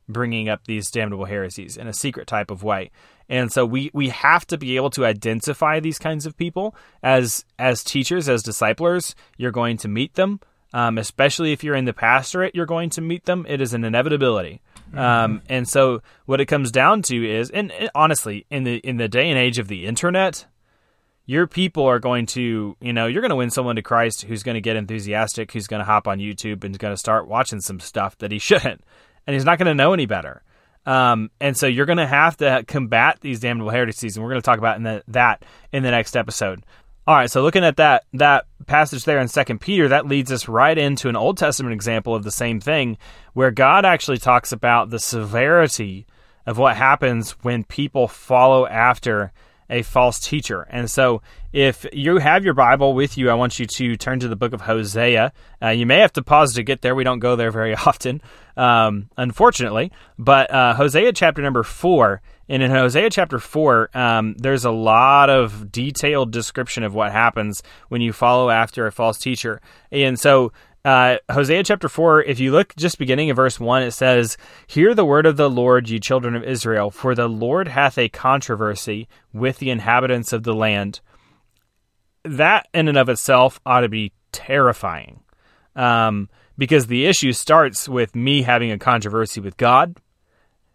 bringing 0.07 0.49
up 0.49 0.65
these 0.65 0.91
damnable 0.91 1.25
heresies 1.25 1.77
in 1.77 1.87
a 1.87 1.93
secret 1.93 2.27
type 2.27 2.51
of 2.51 2.63
way. 2.63 2.91
And 3.29 3.51
so 3.51 3.65
we 3.65 3.89
we 3.93 4.09
have 4.09 4.45
to 4.47 4.57
be 4.57 4.75
able 4.75 4.89
to 4.91 5.05
identify 5.05 5.79
these 5.79 5.97
kinds 5.97 6.25
of 6.25 6.37
people 6.37 6.75
as 7.01 7.45
as 7.57 7.83
teachers, 7.83 8.27
as 8.27 8.43
disciplers. 8.43 9.15
You're 9.37 9.51
going 9.51 9.77
to 9.77 9.87
meet 9.87 10.15
them, 10.15 10.41
um, 10.73 10.97
especially 10.97 11.53
if 11.53 11.63
you're 11.63 11.75
in 11.75 11.85
the 11.85 11.93
pastorate. 11.93 12.53
You're 12.53 12.65
going 12.65 12.89
to 12.91 13.01
meet 13.01 13.25
them. 13.25 13.45
It 13.47 13.61
is 13.61 13.73
an 13.73 13.83
inevitability. 13.83 14.61
Um, 14.93 15.41
and 15.49 15.67
so 15.67 16.01
what 16.25 16.39
it 16.39 16.45
comes 16.45 16.71
down 16.71 17.01
to 17.03 17.27
is, 17.27 17.49
and, 17.49 17.71
and 17.71 17.89
honestly, 17.95 18.45
in 18.51 18.63
the 18.63 18.77
in 18.77 18.97
the 18.97 19.07
day 19.07 19.29
and 19.29 19.39
age 19.39 19.57
of 19.57 19.67
the 19.67 19.85
internet, 19.87 20.45
your 21.25 21.47
people 21.47 21.85
are 21.85 21.99
going 21.99 22.25
to, 22.27 22.75
you 22.81 22.93
know, 22.93 23.07
you're 23.07 23.21
going 23.21 23.29
to 23.29 23.35
win 23.35 23.49
someone 23.49 23.77
to 23.77 23.81
Christ 23.81 24.23
who's 24.23 24.43
going 24.43 24.55
to 24.55 24.61
get 24.61 24.75
enthusiastic, 24.75 25.51
who's 25.51 25.67
going 25.67 25.79
to 25.79 25.85
hop 25.85 26.07
on 26.07 26.19
YouTube 26.19 26.63
and 26.63 26.77
going 26.77 26.93
to 26.93 26.97
start 26.97 27.27
watching 27.27 27.61
some 27.61 27.79
stuff 27.79 28.17
that 28.17 28.31
he 28.31 28.39
shouldn't, 28.39 28.83
and 29.25 29.33
he's 29.33 29.45
not 29.45 29.57
going 29.57 29.67
to 29.67 29.75
know 29.75 29.93
any 29.93 30.05
better. 30.05 30.43
Um, 30.85 31.31
and 31.39 31.55
so 31.55 31.65
you're 31.65 31.85
going 31.85 31.97
to 31.97 32.07
have 32.07 32.37
to 32.37 32.63
combat 32.67 33.19
these 33.21 33.39
damnable 33.39 33.71
heresies, 33.71 34.17
and 34.17 34.23
we're 34.23 34.31
going 34.31 34.41
to 34.41 34.45
talk 34.45 34.57
about 34.57 34.77
in 34.77 34.83
the, 34.83 35.03
that 35.07 35.45
in 35.71 35.83
the 35.83 35.91
next 35.91 36.17
episode. 36.17 36.65
All 37.05 37.15
right, 37.15 37.29
so 37.29 37.41
looking 37.41 37.65
at 37.65 37.77
that 37.77 38.05
that 38.13 38.45
passage 38.65 39.03
there 39.03 39.19
in 39.19 39.27
Second 39.27 39.59
Peter, 39.59 39.89
that 39.89 40.07
leads 40.07 40.31
us 40.31 40.47
right 40.47 40.77
into 40.77 41.09
an 41.09 41.17
Old 41.17 41.37
Testament 41.37 41.73
example 41.73 42.15
of 42.15 42.23
the 42.23 42.31
same 42.31 42.61
thing, 42.61 42.97
where 43.33 43.51
God 43.51 43.83
actually 43.85 44.19
talks 44.19 44.53
about 44.53 44.89
the 44.89 44.99
severity 44.99 46.05
of 46.45 46.57
what 46.57 46.77
happens 46.77 47.31
when 47.43 47.65
people 47.65 48.07
follow 48.07 48.65
after 48.67 49.33
a 49.73 49.81
false 49.81 50.19
teacher. 50.19 50.61
And 50.69 50.89
so, 50.89 51.21
if 51.51 51.85
you 51.91 52.17
have 52.17 52.45
your 52.45 52.53
Bible 52.53 52.93
with 52.93 53.17
you, 53.17 53.29
I 53.29 53.33
want 53.33 53.59
you 53.59 53.65
to 53.65 53.95
turn 53.95 54.19
to 54.21 54.27
the 54.27 54.35
book 54.35 54.53
of 54.53 54.61
Hosea. 54.61 55.33
Uh, 55.61 55.69
you 55.69 55.85
may 55.85 55.99
have 55.99 56.13
to 56.13 56.23
pause 56.23 56.53
to 56.53 56.63
get 56.63 56.81
there. 56.81 56.95
We 56.95 57.03
don't 57.03 57.19
go 57.19 57.35
there 57.35 57.51
very 57.51 57.75
often, 57.85 58.21
um, 58.55 59.09
unfortunately. 59.17 59.91
But 60.17 60.51
uh, 60.51 60.73
Hosea 60.75 61.13
chapter 61.13 61.41
number 61.41 61.63
four 61.63 62.21
and 62.49 62.61
in 62.61 62.71
Hosea 62.71 63.09
chapter 63.09 63.39
4, 63.39 63.89
um, 63.97 64.35
there's 64.37 64.65
a 64.65 64.71
lot 64.71 65.29
of 65.29 65.71
detailed 65.71 66.31
description 66.31 66.83
of 66.83 66.93
what 66.93 67.11
happens 67.11 67.63
when 67.87 68.01
you 68.01 68.11
follow 68.11 68.49
after 68.49 68.85
a 68.85 68.91
false 68.91 69.17
teacher. 69.17 69.61
And 69.91 70.19
so, 70.19 70.51
uh, 70.85 71.17
Hosea 71.31 71.63
chapter 71.63 71.87
4, 71.87 72.23
if 72.23 72.39
you 72.39 72.51
look 72.51 72.75
just 72.75 72.97
beginning 72.97 73.29
of 73.29 73.35
verse 73.35 73.59
1, 73.59 73.83
it 73.83 73.91
says, 73.91 74.37
Hear 74.67 74.93
the 74.93 75.05
word 75.05 75.25
of 75.25 75.37
the 75.37 75.49
Lord, 75.49 75.89
ye 75.89 75.99
children 75.99 76.35
of 76.35 76.43
Israel, 76.43 76.91
for 76.91 77.15
the 77.15 77.27
Lord 77.27 77.67
hath 77.67 77.97
a 77.97 78.09
controversy 78.09 79.07
with 79.31 79.59
the 79.59 79.69
inhabitants 79.69 80.33
of 80.33 80.43
the 80.43 80.53
land. 80.53 80.99
That 82.23 82.67
in 82.73 82.87
and 82.87 82.97
of 82.97 83.09
itself 83.09 83.59
ought 83.65 83.81
to 83.81 83.89
be 83.89 84.13
terrifying. 84.31 85.21
Um, 85.75 86.29
because 86.57 86.87
the 86.87 87.05
issue 87.05 87.33
starts 87.33 87.89
with 87.89 88.15
me 88.15 88.43
having 88.43 88.71
a 88.71 88.77
controversy 88.77 89.41
with 89.41 89.57
God 89.57 89.99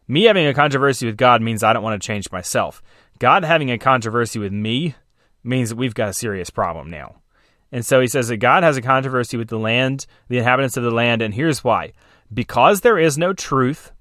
me 0.08 0.24
having 0.24 0.46
a 0.46 0.54
controversy 0.54 1.06
with 1.06 1.18
God 1.18 1.42
means 1.42 1.62
I 1.62 1.74
don't 1.74 1.82
want 1.82 2.00
to 2.00 2.06
change 2.06 2.32
myself. 2.32 2.82
God 3.18 3.44
having 3.44 3.70
a 3.70 3.78
controversy 3.78 4.38
with 4.38 4.52
me 4.52 4.94
means 5.44 5.68
that 5.68 5.76
we've 5.76 5.94
got 5.94 6.08
a 6.08 6.14
serious 6.14 6.48
problem 6.48 6.88
now. 6.88 7.16
And 7.70 7.84
so 7.84 8.00
he 8.00 8.06
says 8.06 8.28
that 8.28 8.38
God 8.38 8.62
has 8.62 8.76
a 8.76 8.82
controversy 8.82 9.36
with 9.36 9.48
the 9.48 9.58
land, 9.58 10.06
the 10.28 10.38
inhabitants 10.38 10.76
of 10.76 10.84
the 10.84 10.90
land, 10.90 11.20
and 11.20 11.34
here's 11.34 11.62
why. 11.62 11.92
Because 12.32 12.80
there 12.80 12.98
is 12.98 13.18
no 13.18 13.32
truth, 13.32 13.92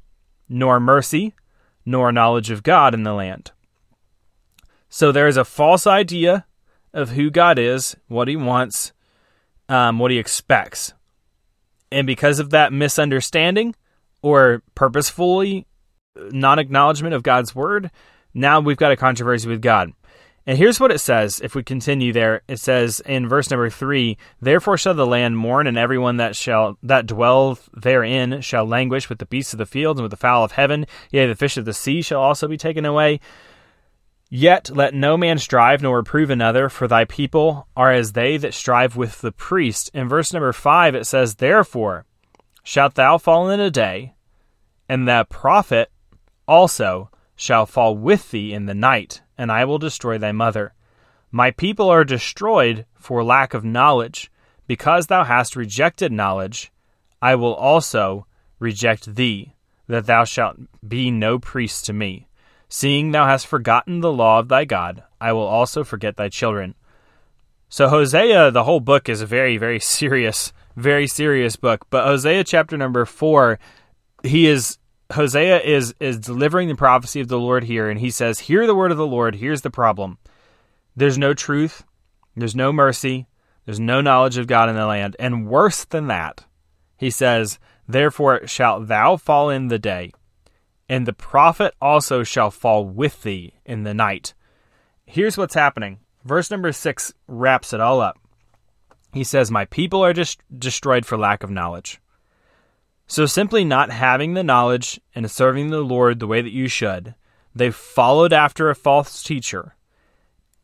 nor 0.47 0.79
mercy, 0.79 1.33
nor 1.85 2.11
knowledge 2.11 2.49
of 2.49 2.63
God 2.63 2.93
in 2.93 3.03
the 3.03 3.13
land. 3.13 3.51
So 4.89 5.11
there 5.11 5.27
is 5.27 5.37
a 5.37 5.45
false 5.45 5.85
idea 5.85 6.45
of 6.93 7.11
who 7.11 7.29
God 7.29 7.59
is, 7.59 7.95
what 8.07 8.27
he 8.27 8.35
wants, 8.35 8.93
um, 9.69 9.99
what 9.99 10.11
he 10.11 10.17
expects. 10.17 10.93
And 11.91 12.07
because 12.07 12.39
of 12.39 12.49
that 12.51 12.73
misunderstanding 12.73 13.75
or 14.21 14.63
purposefully 14.75 15.65
non 16.15 16.59
acknowledgement 16.59 17.13
of 17.13 17.23
God's 17.23 17.53
word, 17.53 17.91
now 18.33 18.59
we've 18.59 18.77
got 18.77 18.91
a 18.91 18.97
controversy 18.97 19.47
with 19.47 19.61
God. 19.61 19.91
And 20.47 20.57
here's 20.57 20.79
what 20.79 20.91
it 20.91 20.99
says 20.99 21.41
if 21.41 21.55
we 21.55 21.61
continue 21.61 22.13
there. 22.13 22.41
It 22.47 22.61
says 22.61 23.01
in 23.01 23.27
verse 23.27 23.51
number 23.51 23.69
3, 23.69 24.17
therefore 24.41 24.77
shall 24.77 24.93
the 24.93 25.05
land 25.05 25.37
mourn 25.37 25.67
and 25.67 25.77
everyone 25.77 26.17
that 26.17 26.37
shall 26.37 26.77
that 26.81 27.05
dwelleth 27.05 27.69
therein 27.73 28.39
shall 28.39 28.65
languish 28.65 29.09
with 29.09 29.19
the 29.19 29.25
beasts 29.25 29.51
of 29.53 29.59
the 29.59 29.65
field 29.65 29.97
and 29.97 30.03
with 30.03 30.11
the 30.11 30.17
fowl 30.17 30.45
of 30.45 30.53
heaven, 30.53 30.87
yea 31.11 31.27
the 31.27 31.35
fish 31.35 31.57
of 31.57 31.65
the 31.65 31.73
sea 31.73 32.01
shall 32.01 32.21
also 32.21 32.47
be 32.47 32.55
taken 32.55 32.85
away. 32.85 33.19
Yet 34.29 34.69
let 34.73 34.93
no 34.93 35.17
man 35.17 35.37
strive 35.37 35.81
nor 35.81 35.97
reprove 35.97 36.29
another, 36.29 36.69
for 36.69 36.87
thy 36.87 37.03
people 37.03 37.67
are 37.75 37.91
as 37.91 38.13
they 38.13 38.37
that 38.37 38.53
strive 38.53 38.95
with 38.95 39.19
the 39.19 39.33
priest. 39.33 39.91
In 39.93 40.07
verse 40.07 40.31
number 40.31 40.53
5 40.53 40.95
it 40.95 41.05
says, 41.05 41.35
Therefore 41.35 42.05
shalt 42.63 42.95
thou 42.95 43.17
fall 43.17 43.49
in 43.49 43.59
a 43.59 43.69
day, 43.69 44.15
and 44.87 45.05
the 45.05 45.25
prophet 45.29 45.91
also 46.47 47.09
shall 47.35 47.65
fall 47.65 47.97
with 47.97 48.31
thee 48.31 48.53
in 48.53 48.65
the 48.65 48.73
night, 48.73 49.21
and 49.37 49.51
I 49.51 49.65
will 49.65 49.77
destroy 49.77 50.17
thy 50.17 50.31
mother. 50.31 50.73
My 51.31 51.51
people 51.51 51.89
are 51.89 52.03
destroyed 52.03 52.85
for 52.95 53.23
lack 53.23 53.53
of 53.53 53.63
knowledge. 53.63 54.31
Because 54.67 55.07
thou 55.07 55.23
hast 55.23 55.55
rejected 55.55 56.11
knowledge, 56.11 56.71
I 57.21 57.35
will 57.35 57.55
also 57.55 58.27
reject 58.59 59.15
thee, 59.15 59.53
that 59.87 60.05
thou 60.05 60.25
shalt 60.25 60.57
be 60.85 61.09
no 61.09 61.39
priest 61.39 61.85
to 61.85 61.93
me. 61.93 62.27
Seeing 62.67 63.11
thou 63.11 63.25
hast 63.27 63.47
forgotten 63.47 64.01
the 64.01 64.11
law 64.11 64.39
of 64.39 64.49
thy 64.49 64.65
God, 64.65 65.03
I 65.21 65.31
will 65.31 65.47
also 65.47 65.85
forget 65.85 66.17
thy 66.17 66.27
children. 66.27 66.75
So, 67.69 67.87
Hosea, 67.87 68.51
the 68.51 68.65
whole 68.65 68.81
book 68.81 69.07
is 69.07 69.21
a 69.21 69.25
very, 69.25 69.57
very 69.57 69.79
serious, 69.97 70.51
very 70.75 71.07
serious 71.07 71.55
book. 71.55 71.85
But 71.89 72.05
Hosea 72.05 72.43
chapter 72.43 72.77
number 72.77 73.05
four, 73.05 73.59
he 74.23 74.47
is 74.47 74.77
Hosea 75.13 75.61
is 75.61 75.95
is 75.99 76.19
delivering 76.19 76.67
the 76.67 76.75
prophecy 76.75 77.21
of 77.21 77.27
the 77.27 77.39
Lord 77.39 77.63
here, 77.63 77.89
and 77.89 77.99
he 77.99 78.09
says, 78.09 78.39
"Hear 78.39 78.67
the 78.67 78.75
word 78.75 78.91
of 78.91 78.97
the 78.97 79.07
Lord. 79.07 79.35
Here's 79.35 79.61
the 79.61 79.69
problem: 79.69 80.17
there's 80.95 81.17
no 81.17 81.33
truth, 81.33 81.85
there's 82.35 82.55
no 82.55 82.73
mercy, 82.73 83.27
there's 83.65 83.79
no 83.79 84.01
knowledge 84.01 84.37
of 84.37 84.47
God 84.47 84.69
in 84.69 84.75
the 84.75 84.85
land, 84.85 85.15
and 85.19 85.47
worse 85.47 85.85
than 85.85 86.07
that, 86.07 86.45
he 86.97 87.09
says, 87.09 87.59
therefore 87.87 88.45
shalt 88.47 88.87
thou 88.87 89.15
fall 89.15 89.49
in 89.49 89.69
the 89.69 89.79
day, 89.79 90.11
and 90.89 91.05
the 91.05 91.13
prophet 91.13 91.73
also 91.81 92.23
shall 92.23 92.51
fall 92.51 92.85
with 92.85 93.23
thee 93.23 93.53
in 93.65 93.83
the 93.83 93.93
night." 93.93 94.33
Here's 95.05 95.37
what's 95.37 95.55
happening. 95.55 95.99
Verse 96.25 96.51
number 96.51 96.73
six 96.73 97.13
wraps 97.27 97.71
it 97.71 97.79
all 97.79 98.01
up. 98.01 98.17
He 99.13 99.23
says, 99.23 99.49
"My 99.49 99.63
people 99.63 100.03
are 100.03 100.11
just 100.11 100.41
destroyed 100.53 101.05
for 101.05 101.17
lack 101.17 101.43
of 101.43 101.49
knowledge." 101.49 102.01
So 103.07 103.25
simply 103.25 103.63
not 103.63 103.89
having 103.89 104.33
the 104.33 104.43
knowledge 104.43 104.99
and 105.15 105.31
serving 105.31 105.69
the 105.69 105.79
Lord 105.79 106.19
the 106.19 106.27
way 106.27 106.41
that 106.41 106.51
you 106.51 106.67
should, 106.67 107.15
they 107.55 107.71
followed 107.71 108.33
after 108.33 108.69
a 108.69 108.75
false 108.75 109.23
teacher. 109.23 109.75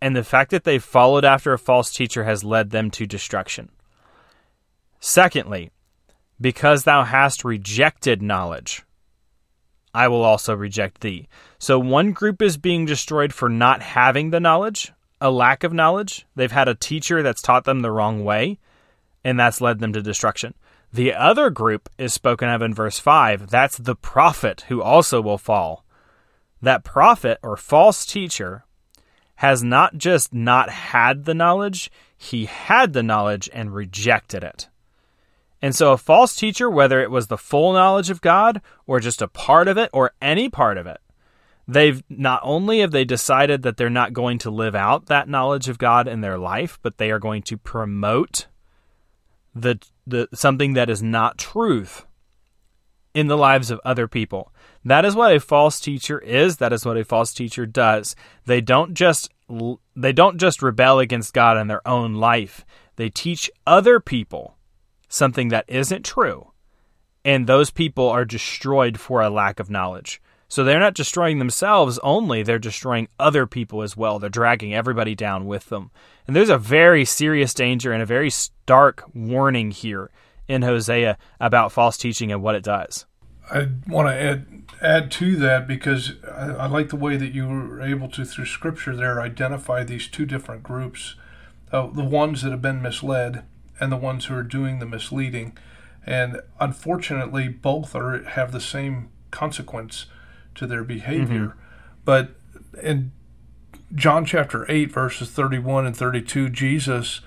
And 0.02 0.16
the 0.16 0.24
fact 0.24 0.52
that 0.52 0.66
they 0.66 0.78
followed 0.78 1.24
after 1.24 1.54
a 1.54 1.58
false 1.58 1.92
teacher 1.92 2.26
has 2.26 2.44
led 2.44 2.72
them 2.72 2.92
to 2.92 3.08
destruction. 3.08 3.70
Secondly, 5.00 5.72
because 6.40 6.84
thou 6.84 7.04
hast 7.04 7.46
rejected 7.46 8.22
knowledge, 8.22 8.84
I 9.94 10.10
will 10.10 10.24
also 10.24 10.54
reject 10.54 11.02
thee. 11.02 11.30
So 11.60 11.80
one 11.80 12.12
group 12.12 12.42
is 12.42 12.58
being 12.58 12.86
destroyed 12.86 13.34
for 13.34 13.48
not 13.48 13.82
having 13.82 14.32
the 14.32 14.42
knowledge, 14.42 14.92
a 15.22 15.32
lack 15.32 15.64
of 15.64 15.72
knowledge. 15.72 16.26
They've 16.36 16.52
had 16.52 16.68
a 16.68 16.76
teacher 16.76 17.24
that's 17.24 17.42
taught 17.42 17.64
them 17.64 17.82
the 17.82 17.92
wrong 17.92 18.26
way, 18.26 18.60
and 19.24 19.40
that's 19.40 19.62
led 19.62 19.80
them 19.80 19.94
to 19.94 20.02
destruction. 20.02 20.54
The 20.94 21.12
other 21.12 21.50
group 21.50 21.90
is 21.98 22.14
spoken 22.14 22.50
of 22.50 22.62
in 22.62 22.72
verse 22.72 23.00
5. 23.00 23.50
That's 23.50 23.78
the 23.78 23.96
prophet 23.96 24.66
who 24.68 24.84
also 24.84 25.22
will 25.22 25.40
fall. 25.40 25.84
That 26.62 26.84
prophet 26.84 27.40
or 27.42 27.58
false 27.58 28.06
teacher 28.06 28.66
has 29.38 29.64
not 29.64 29.98
just 29.98 30.36
not 30.36 30.70
had 30.70 31.26
the 31.26 31.34
knowledge, 31.34 31.92
he 32.16 32.46
had 32.46 32.94
the 32.94 33.02
knowledge 33.02 33.50
and 33.52 33.74
rejected 33.74 34.44
it. 34.44 34.70
And 35.64 35.74
so 35.76 35.94
a 35.94 35.98
false 35.98 36.36
teacher, 36.36 36.70
whether 36.70 37.02
it 37.02 37.10
was 37.10 37.26
the 37.26 37.38
full 37.38 37.74
knowledge 37.74 38.12
of 38.12 38.22
God 38.22 38.62
or 38.86 39.00
just 39.00 39.22
a 39.22 39.28
part 39.28 39.68
of 39.68 39.78
it 39.78 39.90
or 39.94 40.12
any 40.22 40.48
part 40.48 40.78
of 40.78 40.86
it, 40.86 41.00
they've 41.68 42.04
not 42.08 42.42
only 42.44 42.82
have 42.82 42.92
they 42.92 43.06
decided 43.06 43.64
that 43.64 43.78
they're 43.78 43.90
not 43.90 44.14
going 44.14 44.38
to 44.38 44.52
live 44.52 44.76
out 44.76 45.08
that 45.08 45.28
knowledge 45.28 45.70
of 45.70 45.80
God 45.80 46.08
in 46.08 46.22
their 46.22 46.38
life, 46.38 46.78
but 46.84 46.98
they 46.98 47.10
are 47.10 47.20
going 47.20 47.42
to 47.44 47.58
promote 47.58 48.46
the 49.56 49.80
the 50.06 50.28
something 50.34 50.74
that 50.74 50.90
is 50.90 51.02
not 51.02 51.38
truth 51.38 52.06
in 53.14 53.28
the 53.28 53.38
lives 53.38 53.72
of 53.72 53.80
other 53.86 54.08
people. 54.08 54.52
That 54.84 55.06
is 55.06 55.16
what 55.16 55.36
a 55.36 55.40
false 55.40 55.80
teacher 55.80 56.20
is. 56.20 56.58
That 56.58 56.74
is 56.74 56.86
what 56.86 56.98
a 56.98 57.06
false 57.06 57.34
teacher 57.34 57.66
does. 57.66 58.16
They 58.46 58.62
don't 58.62 58.94
just 58.94 59.30
they 59.96 60.14
don't 60.14 60.38
just 60.38 60.62
rebel 60.62 61.00
against 61.00 61.34
God 61.34 61.58
in 61.58 61.68
their 61.68 61.88
own 61.88 62.16
life. 62.16 62.66
They 62.96 63.10
teach 63.10 63.52
other 63.68 64.00
people 64.00 64.58
something 65.08 65.50
that 65.50 65.66
isn't 65.68 66.04
true. 66.06 66.52
And 67.26 67.48
those 67.48 67.70
people 67.70 68.10
are 68.10 68.26
destroyed 68.26 69.00
for 69.00 69.22
a 69.22 69.30
lack 69.30 69.60
of 69.60 69.70
knowledge. 69.70 70.22
So 70.48 70.64
they're 70.64 70.80
not 70.80 70.94
destroying 70.94 71.40
themselves 71.40 72.00
only, 72.04 72.44
they're 72.44 72.60
destroying 72.60 73.08
other 73.20 73.48
people 73.48 73.82
as 73.82 73.98
well. 73.98 74.20
They're 74.20 74.30
dragging 74.30 74.74
everybody 74.74 75.16
down 75.16 75.46
with 75.46 75.70
them. 75.70 75.90
And 76.28 76.36
there's 76.36 76.50
a 76.50 76.58
very 76.58 77.06
serious 77.06 77.54
danger 77.54 77.92
and 77.92 78.02
a 78.02 78.06
very 78.06 78.30
stark 78.30 79.04
warning 79.14 79.72
here 79.72 80.12
in 80.48 80.62
Hosea 80.62 81.18
about 81.40 81.72
false 81.72 81.98
teaching 81.98 82.32
and 82.32 82.42
what 82.42 82.56
it 82.56 82.64
does. 82.64 83.06
I 83.52 83.70
want 83.88 84.08
to 84.08 84.14
add 84.14 84.46
add 84.82 85.12
to 85.12 85.36
that 85.38 85.68
because 85.68 86.14
I, 86.30 86.52
I, 86.52 86.68
like 86.68 86.90
the 86.90 86.96
way 86.96 87.18
that 87.18 87.34
you 87.34 87.48
were 87.48 87.82
able 87.82 88.10
to, 88.10 88.24
through 88.24 88.46
Scripture, 88.46 88.96
there 88.96 89.22
identify 89.22 89.84
these 89.84 90.08
two 90.08 90.26
different 90.26 90.64
groups: 90.64 91.16
uh, 91.72 91.88
the 91.88 92.06
ones 92.06 92.42
that 92.42 92.52
have 92.52 92.62
been 92.62 92.82
misled 92.82 93.44
and 93.80 93.92
the 93.92 93.98
ones 93.98 94.26
who 94.26 94.36
are 94.36 94.44
doing 94.44 94.80
the 94.80 94.86
misleading. 94.86 95.58
And 96.06 96.42
unfortunately, 96.60 97.48
both 97.50 97.96
are 97.96 98.24
have 98.24 98.52
the 98.52 98.62
same 98.62 99.10
consequence 99.32 100.06
to 100.56 100.68
their 100.68 100.84
behavior. 100.84 101.56
But 102.06 102.32
in 102.82 103.12
John 103.94 104.26
chapter 104.26 104.70
8, 104.70 104.92
verses 104.92 105.30
31 105.30 105.86
and 105.86 105.96
32, 105.96 106.50
Jesus 106.50 107.22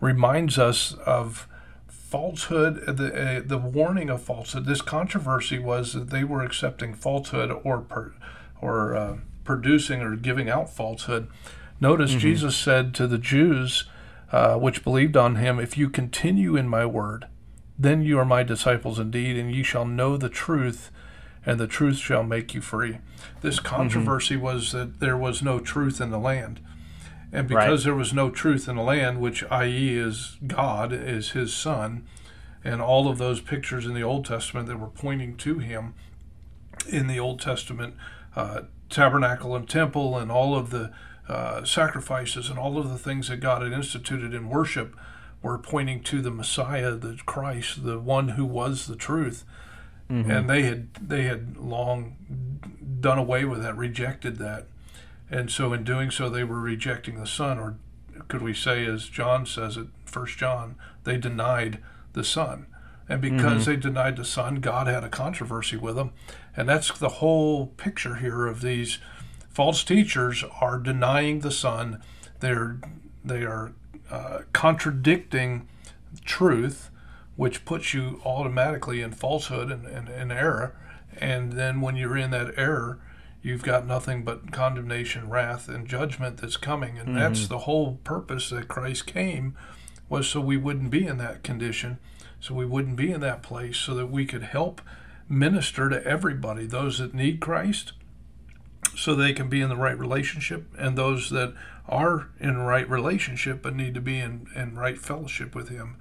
reminds 0.00 0.58
us 0.58 0.94
of 1.06 1.48
falsehood, 1.86 2.96
the, 2.96 3.38
uh, 3.38 3.42
the 3.44 3.58
warning 3.58 4.08
of 4.08 4.22
falsehood. 4.22 4.64
This 4.64 4.82
controversy 4.82 5.58
was 5.58 5.92
that 5.92 6.10
they 6.10 6.24
were 6.24 6.42
accepting 6.42 6.94
falsehood 6.94 7.50
or, 7.62 7.80
per, 7.80 8.14
or 8.60 8.96
uh, 8.96 9.16
producing 9.44 10.00
or 10.00 10.16
giving 10.16 10.48
out 10.48 10.70
falsehood. 10.70 11.28
Notice 11.80 12.14
Jesus 12.14 12.56
said 12.56 12.94
to 12.94 13.06
the 13.06 13.18
Jews, 13.18 13.84
uh, 14.32 14.56
which 14.56 14.82
believed 14.82 15.16
on 15.16 15.36
him, 15.36 15.60
If 15.60 15.78
you 15.78 15.88
continue 15.88 16.56
in 16.56 16.68
my 16.68 16.84
word, 16.84 17.26
then 17.78 18.02
you 18.02 18.18
are 18.18 18.24
my 18.24 18.42
disciples 18.42 18.98
indeed, 18.98 19.36
and 19.36 19.54
ye 19.54 19.62
shall 19.62 19.84
know 19.84 20.16
the 20.16 20.28
truth, 20.28 20.90
and 21.48 21.58
the 21.58 21.66
truth 21.66 21.96
shall 21.96 22.22
make 22.22 22.52
you 22.52 22.60
free. 22.60 22.98
This 23.40 23.58
controversy 23.58 24.36
was 24.36 24.72
that 24.72 25.00
there 25.00 25.16
was 25.16 25.42
no 25.42 25.58
truth 25.58 25.98
in 25.98 26.10
the 26.10 26.18
land. 26.18 26.60
And 27.32 27.48
because 27.48 27.80
Right. 27.80 27.84
there 27.84 27.94
was 27.94 28.12
no 28.12 28.28
truth 28.28 28.68
in 28.68 28.76
the 28.76 28.82
land, 28.82 29.18
which 29.18 29.42
i.e. 29.50 29.96
is 29.96 30.36
God, 30.46 30.92
is 30.92 31.30
his 31.30 31.54
son, 31.54 32.04
and 32.62 32.82
all 32.82 33.08
of 33.08 33.16
those 33.16 33.40
pictures 33.40 33.86
in 33.86 33.94
the 33.94 34.02
Old 34.02 34.26
Testament 34.26 34.68
that 34.68 34.78
were 34.78 34.88
pointing 34.88 35.38
to 35.38 35.58
him 35.58 35.94
in 36.86 37.06
the 37.06 37.18
Old 37.18 37.40
Testament, 37.40 37.94
uh, 38.36 38.62
tabernacle 38.90 39.56
and 39.56 39.66
temple, 39.66 40.18
and 40.18 40.30
all 40.30 40.54
of 40.54 40.68
the 40.68 40.92
uh, 41.30 41.64
sacrifices 41.64 42.50
and 42.50 42.58
all 42.58 42.76
of 42.76 42.90
the 42.90 42.98
things 42.98 43.28
that 43.28 43.40
God 43.40 43.62
had 43.62 43.72
instituted 43.72 44.34
in 44.34 44.50
worship 44.50 44.94
were 45.40 45.56
pointing 45.56 46.02
to 46.02 46.20
the 46.20 46.30
Messiah, 46.30 46.92
the 46.92 47.18
Christ, 47.24 47.84
the 47.84 47.98
one 47.98 48.30
who 48.30 48.44
was 48.44 48.86
the 48.86 48.96
truth. 48.96 49.44
And 50.30 50.48
they 50.48 50.62
had 50.62 50.94
they 50.94 51.24
had 51.24 51.56
long 51.56 52.16
done 53.00 53.18
away 53.18 53.44
with 53.44 53.62
that, 53.62 53.76
rejected 53.76 54.38
that, 54.38 54.66
and 55.30 55.50
so 55.50 55.72
in 55.72 55.84
doing 55.84 56.10
so, 56.10 56.28
they 56.28 56.44
were 56.44 56.60
rejecting 56.60 57.20
the 57.20 57.26
Son, 57.26 57.58
or 57.58 57.76
could 58.28 58.42
we 58.42 58.54
say, 58.54 58.86
as 58.86 59.08
John 59.08 59.44
says 59.46 59.76
it, 59.76 59.88
First 60.06 60.38
John, 60.38 60.76
they 61.04 61.18
denied 61.18 61.78
the 62.14 62.24
Son, 62.24 62.66
and 63.08 63.20
because 63.20 63.66
they 63.66 63.76
denied 63.76 64.16
the 64.16 64.24
Son, 64.24 64.56
God 64.56 64.86
had 64.86 65.04
a 65.04 65.08
controversy 65.08 65.76
with 65.76 65.96
them, 65.96 66.12
and 66.56 66.68
that's 66.68 66.96
the 66.98 67.08
whole 67.08 67.66
picture 67.66 68.16
here 68.16 68.46
of 68.46 68.62
these 68.62 68.98
false 69.50 69.84
teachers 69.84 70.44
are 70.60 70.78
denying 70.78 71.40
the 71.40 71.50
Son. 71.50 72.02
They're 72.40 72.78
they 73.24 73.42
are 73.42 73.72
uh, 74.10 74.40
contradicting 74.52 75.68
truth, 76.24 76.90
which 77.38 77.64
puts 77.64 77.94
you 77.94 78.20
automatically 78.24 79.00
in 79.00 79.12
falsehood 79.12 79.70
and, 79.70 79.86
and, 79.86 80.08
and 80.08 80.32
error. 80.32 80.74
And 81.20 81.52
then 81.52 81.80
when 81.80 81.94
you're 81.94 82.16
in 82.16 82.32
that 82.32 82.52
error, 82.56 82.98
you've 83.42 83.62
got 83.62 83.86
nothing 83.86 84.24
but 84.24 84.50
condemnation, 84.50 85.30
wrath, 85.30 85.68
and 85.68 85.86
judgment 85.86 86.38
that's 86.38 86.56
coming. 86.56 86.98
And 86.98 87.10
mm-hmm. 87.10 87.18
that's 87.18 87.46
the 87.46 87.60
whole 87.60 88.00
purpose 88.02 88.50
that 88.50 88.66
Christ 88.66 89.06
came 89.06 89.56
was 90.08 90.26
so 90.26 90.40
we 90.40 90.56
wouldn't 90.56 90.90
be 90.90 91.06
in 91.06 91.18
that 91.18 91.44
condition, 91.44 91.98
so 92.40 92.54
we 92.54 92.66
wouldn't 92.66 92.96
be 92.96 93.12
in 93.12 93.20
that 93.20 93.44
place, 93.44 93.76
so 93.76 93.94
that 93.94 94.10
we 94.10 94.26
could 94.26 94.42
help 94.42 94.80
minister 95.28 95.88
to 95.88 96.04
everybody, 96.04 96.66
those 96.66 96.98
that 96.98 97.14
need 97.14 97.38
Christ, 97.38 97.92
so 98.96 99.14
they 99.14 99.32
can 99.32 99.48
be 99.48 99.60
in 99.60 99.68
the 99.68 99.76
right 99.76 99.96
relationship, 99.96 100.66
and 100.76 100.98
those 100.98 101.30
that 101.30 101.54
are 101.88 102.30
in 102.40 102.56
right 102.58 102.90
relationship 102.90 103.62
but 103.62 103.76
need 103.76 103.94
to 103.94 104.00
be 104.00 104.18
in, 104.18 104.48
in 104.56 104.74
right 104.74 104.98
fellowship 104.98 105.54
with 105.54 105.68
Him. 105.68 105.94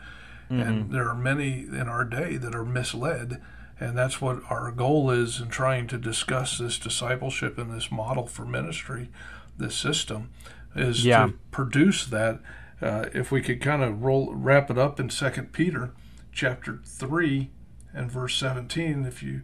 And 0.49 0.91
there 0.91 1.09
are 1.09 1.15
many 1.15 1.59
in 1.67 1.87
our 1.89 2.05
day 2.05 2.37
that 2.37 2.55
are 2.55 2.63
misled, 2.65 3.41
and 3.79 3.97
that's 3.97 4.21
what 4.21 4.41
our 4.49 4.71
goal 4.71 5.11
is 5.11 5.41
in 5.41 5.49
trying 5.49 5.87
to 5.87 5.97
discuss 5.97 6.57
this 6.57 6.79
discipleship 6.79 7.57
and 7.57 7.71
this 7.73 7.91
model 7.91 8.27
for 8.27 8.45
ministry, 8.45 9.09
this 9.57 9.75
system, 9.75 10.29
is 10.75 11.05
Yeah. 11.05 11.25
to 11.27 11.33
produce 11.51 12.05
that. 12.05 12.39
Uh, 12.81 13.05
if 13.13 13.31
we 13.31 13.41
could 13.41 13.59
kind 13.59 13.83
of 13.83 14.03
roll 14.03 14.33
wrap 14.33 14.69
it 14.71 14.77
up 14.77 14.99
in 14.99 15.09
Second 15.09 15.51
Peter, 15.51 15.91
chapter 16.31 16.79
three, 16.85 17.49
and 17.93 18.11
verse 18.11 18.35
seventeen, 18.35 19.05
if 19.05 19.21
you 19.23 19.41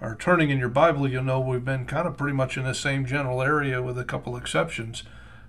are 0.00 0.14
turning 0.16 0.48
in 0.50 0.58
your 0.58 0.70
Bible, 0.70 1.06
you'll 1.06 1.22
know 1.22 1.38
we've 1.38 1.64
been 1.64 1.84
kind 1.84 2.08
of 2.08 2.16
pretty 2.16 2.34
much 2.34 2.56
in 2.56 2.64
the 2.64 2.74
same 2.74 3.04
general 3.04 3.42
area 3.42 3.82
with 3.82 3.98
a 3.98 4.04
couple 4.04 4.34
exceptions 4.36 5.02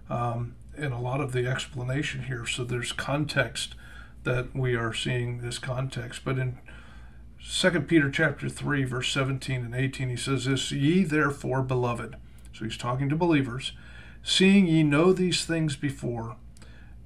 um, 0.10 0.56
in 0.78 0.92
a 0.92 1.00
lot 1.02 1.22
of 1.22 1.32
the 1.32 1.48
explanation 1.48 2.24
here. 2.24 2.46
So 2.46 2.64
there's 2.66 2.92
context 2.92 3.76
that 4.24 4.56
we 4.56 4.76
are 4.76 4.94
seeing 4.94 5.40
this 5.40 5.60
context. 5.60 6.22
But 6.24 6.38
in 6.38 6.60
Second 7.42 7.88
Peter 7.88 8.10
chapter 8.10 8.50
3, 8.50 8.84
verse 8.84 9.12
17 9.12 9.66
and 9.66 9.76
18, 9.76 10.10
he 10.10 10.16
says 10.16 10.46
this, 10.46 10.72
Ye 10.72 11.04
therefore, 11.04 11.64
beloved, 11.64 12.16
so 12.54 12.66
he's 12.66 12.78
talking 12.78 13.10
to 13.10 13.16
believers, 13.16 13.74
seeing 14.24 14.68
ye 14.68 14.84
know 14.84 15.12
these 15.12 15.46
things 15.46 15.76
before, 15.76 16.36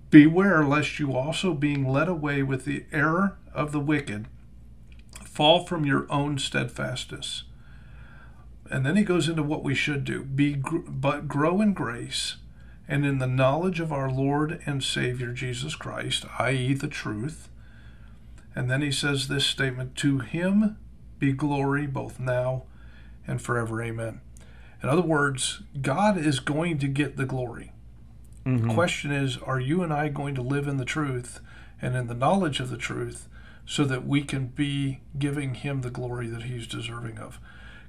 beware 0.09 0.63
lest 0.65 0.99
you 0.99 1.15
also 1.15 1.53
being 1.53 1.87
led 1.87 2.07
away 2.07 2.43
with 2.43 2.65
the 2.65 2.85
error 2.91 3.37
of 3.53 3.71
the 3.71 3.79
wicked, 3.79 4.27
fall 5.23 5.65
from 5.65 5.85
your 5.85 6.05
own 6.11 6.37
steadfastness. 6.37 7.43
And 8.69 8.85
then 8.85 8.95
he 8.95 9.03
goes 9.03 9.29
into 9.29 9.43
what 9.43 9.63
we 9.63 9.75
should 9.75 10.03
do. 10.03 10.23
Be 10.23 10.55
but 10.55 11.27
grow 11.27 11.61
in 11.61 11.73
grace 11.73 12.37
and 12.87 13.05
in 13.05 13.19
the 13.19 13.27
knowledge 13.27 13.79
of 13.79 13.91
our 13.91 14.09
Lord 14.09 14.61
and 14.65 14.83
Savior 14.83 15.31
Jesus 15.31 15.75
Christ, 15.75 16.25
i.e., 16.39 16.73
the 16.73 16.87
truth. 16.87 17.49
And 18.55 18.69
then 18.69 18.81
he 18.81 18.91
says 18.91 19.27
this 19.27 19.45
statement 19.45 19.95
To 19.97 20.19
him 20.19 20.77
be 21.19 21.31
glory 21.33 21.87
both 21.87 22.19
now 22.19 22.63
and 23.27 23.41
forever. 23.41 23.81
Amen. 23.81 24.21
In 24.83 24.89
other 24.89 25.01
words, 25.01 25.63
God 25.81 26.17
is 26.17 26.39
going 26.39 26.77
to 26.79 26.87
get 26.87 27.17
the 27.17 27.25
glory. 27.25 27.71
The 28.45 28.73
question 28.73 29.11
is 29.11 29.37
Are 29.37 29.59
you 29.59 29.81
and 29.81 29.91
I 29.91 30.09
going 30.09 30.35
to 30.35 30.41
live 30.43 30.67
in 30.67 30.77
the 30.77 30.85
truth 30.85 31.39
and 31.81 31.95
in 31.95 32.05
the 32.05 32.13
knowledge 32.13 32.59
of 32.59 32.69
the 32.69 32.77
truth 32.77 33.27
so 33.65 33.83
that 33.85 34.05
we 34.05 34.23
can 34.23 34.47
be 34.47 35.01
giving 35.17 35.55
him 35.55 35.81
the 35.81 35.89
glory 35.89 36.27
that 36.27 36.43
he's 36.43 36.67
deserving 36.67 37.17
of? 37.17 37.39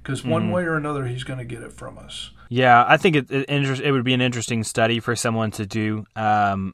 Because 0.01 0.23
one 0.23 0.43
mm-hmm. 0.43 0.51
way 0.53 0.63
or 0.63 0.75
another, 0.75 1.05
he's 1.05 1.23
going 1.23 1.37
to 1.37 1.45
get 1.45 1.61
it 1.61 1.73
from 1.73 1.99
us. 1.99 2.31
Yeah, 2.49 2.85
I 2.87 2.97
think 2.97 3.15
it 3.15 3.31
it, 3.31 3.45
inter- 3.45 3.83
it 3.83 3.91
would 3.91 4.03
be 4.05 4.13
an 4.13 4.21
interesting 4.21 4.63
study 4.63 4.99
for 4.99 5.15
someone 5.15 5.51
to 5.51 5.65
do 5.65 6.05
um, 6.15 6.73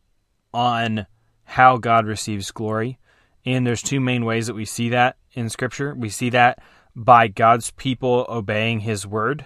on 0.54 1.08
how 1.44 1.78
God 1.78 2.06
receives 2.06 2.52
glory. 2.52 3.00
And 3.46 3.68
there's 3.68 3.82
two 3.82 4.00
main 4.00 4.24
ways 4.24 4.48
that 4.48 4.54
we 4.54 4.66
see 4.66 4.90
that 4.90 5.18
in 5.34 5.50
Scripture. 5.50 5.94
We 5.94 6.10
see 6.10 6.30
that 6.30 6.60
by 6.96 7.28
God's 7.28 7.72
people 7.72 8.26
obeying 8.30 8.82
His 8.82 9.06
word 9.06 9.46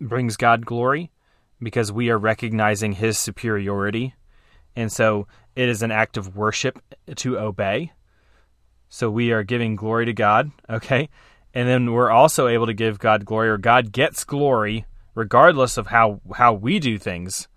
brings 0.00 0.36
God 0.36 0.66
glory 0.66 1.10
because 1.60 1.90
we 1.90 2.10
are 2.10 2.18
recognizing 2.18 2.92
His 2.92 3.18
superiority, 3.18 4.14
and 4.76 4.92
so 4.92 5.26
it 5.56 5.68
is 5.68 5.82
an 5.82 5.90
act 5.90 6.16
of 6.16 6.36
worship 6.36 6.78
to 7.16 7.38
obey. 7.38 7.92
So 8.88 9.10
we 9.10 9.32
are 9.32 9.42
giving 9.42 9.76
glory 9.76 10.06
to 10.06 10.12
God, 10.12 10.50
okay? 10.70 11.08
And 11.54 11.68
then 11.68 11.92
we're 11.92 12.10
also 12.10 12.46
able 12.46 12.66
to 12.66 12.74
give 12.74 12.98
God 12.98 13.24
glory, 13.24 13.48
or 13.48 13.58
God 13.58 13.92
gets 13.92 14.24
glory 14.24 14.84
regardless 15.18 15.76
of 15.76 15.88
how, 15.88 16.20
how 16.36 16.52
we 16.52 16.78
do 16.78 16.96
things. 16.96 17.48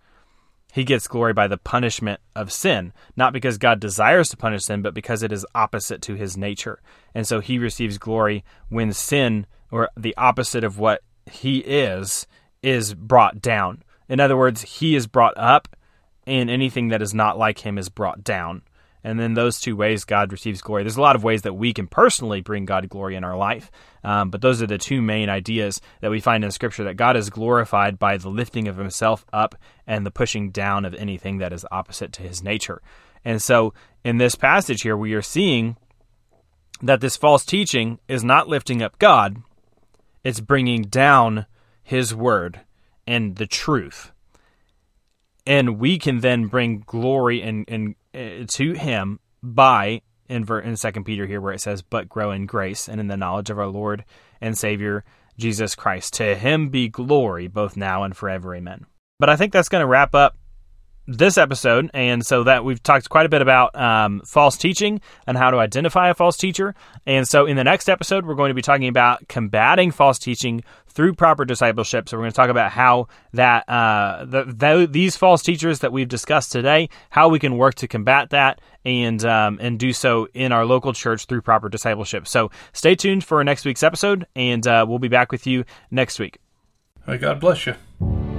He 0.74 0.84
gets 0.84 1.08
glory 1.08 1.32
by 1.32 1.48
the 1.48 1.60
punishment 1.60 2.20
of 2.36 2.52
sin, 2.52 2.92
not 3.16 3.34
because 3.34 3.60
God 3.60 3.80
desires 3.80 4.30
to 4.30 4.38
punish 4.38 4.64
sin, 4.64 4.82
but 4.82 4.96
because 4.96 5.22
it 5.22 5.32
is 5.32 5.46
opposite 5.54 6.02
to 6.04 6.16
his 6.16 6.36
nature. 6.36 6.82
And 7.14 7.28
so 7.28 7.40
he 7.40 7.60
receives 7.60 8.00
glory 8.00 8.44
when 8.70 8.94
sin, 8.94 9.46
or 9.70 9.90
the 9.96 10.18
opposite 10.18 10.64
of 10.64 10.80
what 10.80 11.04
he 11.28 11.60
is, 11.60 12.26
is 12.64 12.96
brought 12.96 13.44
down. 13.44 13.84
In 14.10 14.20
other 14.20 14.36
words, 14.36 14.64
he 14.64 14.96
is 14.96 15.06
brought 15.06 15.38
up, 15.38 15.68
and 16.26 16.50
anything 16.50 16.88
that 16.88 17.04
is 17.04 17.14
not 17.14 17.38
like 17.38 17.60
him 17.60 17.78
is 17.78 17.90
brought 17.90 18.24
down. 18.24 18.64
And 19.04 19.20
then 19.20 19.34
those 19.34 19.60
two 19.60 19.76
ways 19.76 20.06
God 20.06 20.32
receives 20.32 20.62
glory. 20.62 20.84
There's 20.84 20.98
a 20.98 21.02
lot 21.02 21.16
of 21.16 21.24
ways 21.24 21.42
that 21.42 21.54
we 21.54 21.74
can 21.74 21.88
personally 21.88 22.42
bring 22.42 22.66
God 22.66 22.88
glory 22.88 23.16
in 23.16 23.24
our 23.24 23.36
life, 23.36 23.72
um, 24.04 24.30
but 24.30 24.42
those 24.42 24.62
are 24.62 24.68
the 24.68 24.78
two 24.78 25.02
main 25.02 25.30
ideas 25.30 25.82
that 26.02 26.12
we 26.12 26.20
find 26.20 26.44
in 26.44 26.52
Scripture 26.52 26.84
that 26.84 26.98
God 26.98 27.18
is 27.18 27.30
glorified 27.30 27.98
by 27.98 28.18
the 28.18 28.30
lifting 28.30 28.68
of 28.68 28.78
Himself 28.78 29.26
up 29.34 29.56
and 29.88 30.06
the 30.06 30.12
pushing 30.12 30.52
down 30.52 30.86
of 30.86 30.94
anything 30.94 31.40
that 31.40 31.54
is 31.54 31.66
opposite 31.72 32.14
to 32.14 32.22
His 32.22 32.44
nature. 32.44 32.82
And 33.26 33.42
so 33.42 33.74
in 34.04 34.18
this 34.18 34.36
passage 34.36 34.82
here, 34.82 34.98
we 34.98 35.14
are 35.14 35.22
seeing 35.22 35.78
that 36.82 37.02
this 37.02 37.18
false 37.18 37.46
teaching 37.46 38.00
is 38.08 38.24
not 38.24 38.48
lifting 38.48 38.82
up 38.82 38.98
God, 39.00 39.38
it's 40.24 40.40
bringing 40.40 40.84
down 40.84 41.46
His 41.84 42.14
word 42.14 42.62
and 43.08 43.36
the 43.36 43.48
truth 43.48 44.12
and 45.46 45.80
we 45.80 45.98
can 45.98 46.20
then 46.20 46.46
bring 46.48 46.84
glory 46.86 47.42
and 47.42 47.66
and 47.68 47.96
Uh, 48.14 48.46
to 48.48 48.74
him 48.74 49.20
by 49.42 50.02
in 50.28 50.46
in 50.64 50.76
second 50.76 51.06
peter 51.06 51.26
here 51.26 51.40
where 51.40 51.54
it 51.54 51.62
says 51.62 51.82
but 51.82 52.10
grow 52.10 52.32
in 52.32 52.46
grace 52.46 52.90
and 52.90 53.00
in 53.00 53.08
the 53.08 53.16
knowledge 53.16 53.50
of 53.50 53.58
our 53.58 53.68
lord 53.68 54.04
and 54.42 54.58
savior 54.58 55.04
jesus 55.38 55.76
christ. 55.76 56.14
To 56.16 56.36
him 56.36 56.70
be 56.70 56.90
glory 56.90 57.48
both 57.48 57.78
now 57.78 58.04
and 58.04 58.16
forever. 58.16 58.54
Amen. 58.54 58.86
But 59.20 59.30
i 59.30 59.36
think 59.36 59.54
that's 59.54 59.70
going 59.70 59.82
to 59.82 59.88
wrap 59.88 60.14
up 60.14 60.38
this 61.18 61.38
episode, 61.38 61.90
and 61.94 62.26
so 62.26 62.44
that 62.44 62.64
we've 62.64 62.82
talked 62.82 63.10
quite 63.10 63.26
a 63.26 63.30
bit 63.30 63.42
about 63.42 63.76
um, 63.76 64.22
false 64.26 64.58
teaching 64.58 65.02
and 65.28 65.38
how 65.38 65.52
to 65.52 65.58
identify 65.58 66.10
a 66.10 66.14
false 66.14 66.38
teacher. 66.38 66.76
And 67.06 67.28
so, 67.28 67.46
in 67.46 67.56
the 67.56 67.64
next 67.64 67.90
episode, 67.90 68.26
we're 68.26 68.36
going 68.36 68.50
to 68.50 68.56
be 68.56 68.62
talking 68.62 68.88
about 68.88 69.28
combating 69.28 69.92
false 69.92 70.20
teaching 70.20 70.64
through 70.88 71.14
proper 71.14 71.46
discipleship. 71.46 72.10
So, 72.10 72.18
we're 72.18 72.24
going 72.24 72.32
to 72.32 72.36
talk 72.36 72.50
about 72.50 72.72
how 72.72 73.08
that 73.34 73.68
uh, 73.70 74.26
the, 74.26 74.44
the, 74.46 74.88
these 74.90 75.18
false 75.18 75.42
teachers 75.42 75.80
that 75.80 75.92
we've 75.92 76.10
discussed 76.10 76.52
today, 76.52 76.90
how 77.10 77.30
we 77.30 77.40
can 77.40 77.58
work 77.58 77.76
to 77.76 77.88
combat 77.88 78.32
that, 78.32 78.62
and 78.86 79.24
um, 79.26 79.58
and 79.62 79.80
do 79.80 79.94
so 79.94 80.28
in 80.34 80.52
our 80.52 80.66
local 80.66 80.94
church 80.94 81.26
through 81.26 81.42
proper 81.42 81.70
discipleship. 81.70 82.28
So, 82.28 82.52
stay 82.74 82.96
tuned 82.96 83.24
for 83.24 83.44
next 83.44 83.66
week's 83.66 83.84
episode, 83.84 84.26
and 84.36 84.66
uh, 84.66 84.86
we'll 84.88 85.00
be 85.00 85.08
back 85.08 85.32
with 85.32 85.48
you 85.48 85.66
next 85.90 86.20
week. 86.20 86.38
God 87.06 87.40
bless 87.40 87.66
you. 87.66 88.31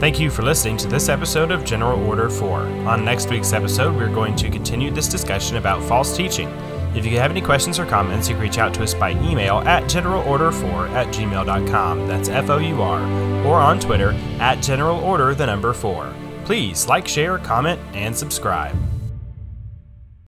Thank 0.00 0.20
you 0.20 0.28
for 0.28 0.42
listening 0.42 0.76
to 0.78 0.88
this 0.88 1.08
episode 1.08 1.50
of 1.50 1.64
General 1.64 2.04
Order 2.04 2.28
4. 2.28 2.60
On 2.60 3.04
next 3.04 3.30
week's 3.30 3.52
episode, 3.52 3.96
we're 3.96 4.12
going 4.12 4.36
to 4.36 4.50
continue 4.50 4.90
this 4.90 5.08
discussion 5.08 5.56
about 5.56 5.82
false 5.82 6.14
teaching. 6.16 6.48
If 6.94 7.06
you 7.06 7.18
have 7.18 7.30
any 7.30 7.40
questions 7.40 7.78
or 7.78 7.86
comments, 7.86 8.28
you 8.28 8.34
can 8.34 8.42
reach 8.42 8.58
out 8.58 8.74
to 8.74 8.82
us 8.82 8.92
by 8.92 9.12
email 9.22 9.58
at 9.60 9.84
generalorder4 9.84 10.90
at 10.90 11.06
gmail.com. 11.08 12.06
That's 12.06 12.28
F 12.28 12.50
O 12.50 12.58
U 12.58 12.82
R. 12.82 13.00
Or 13.46 13.56
on 13.56 13.80
Twitter 13.80 14.10
at 14.40 14.58
generalorder, 14.58 15.36
the 15.36 15.46
number 15.46 15.72
4. 15.72 16.12
Please 16.44 16.86
like, 16.86 17.08
share, 17.08 17.38
comment, 17.38 17.80
and 17.94 18.14
subscribe. 18.14 18.76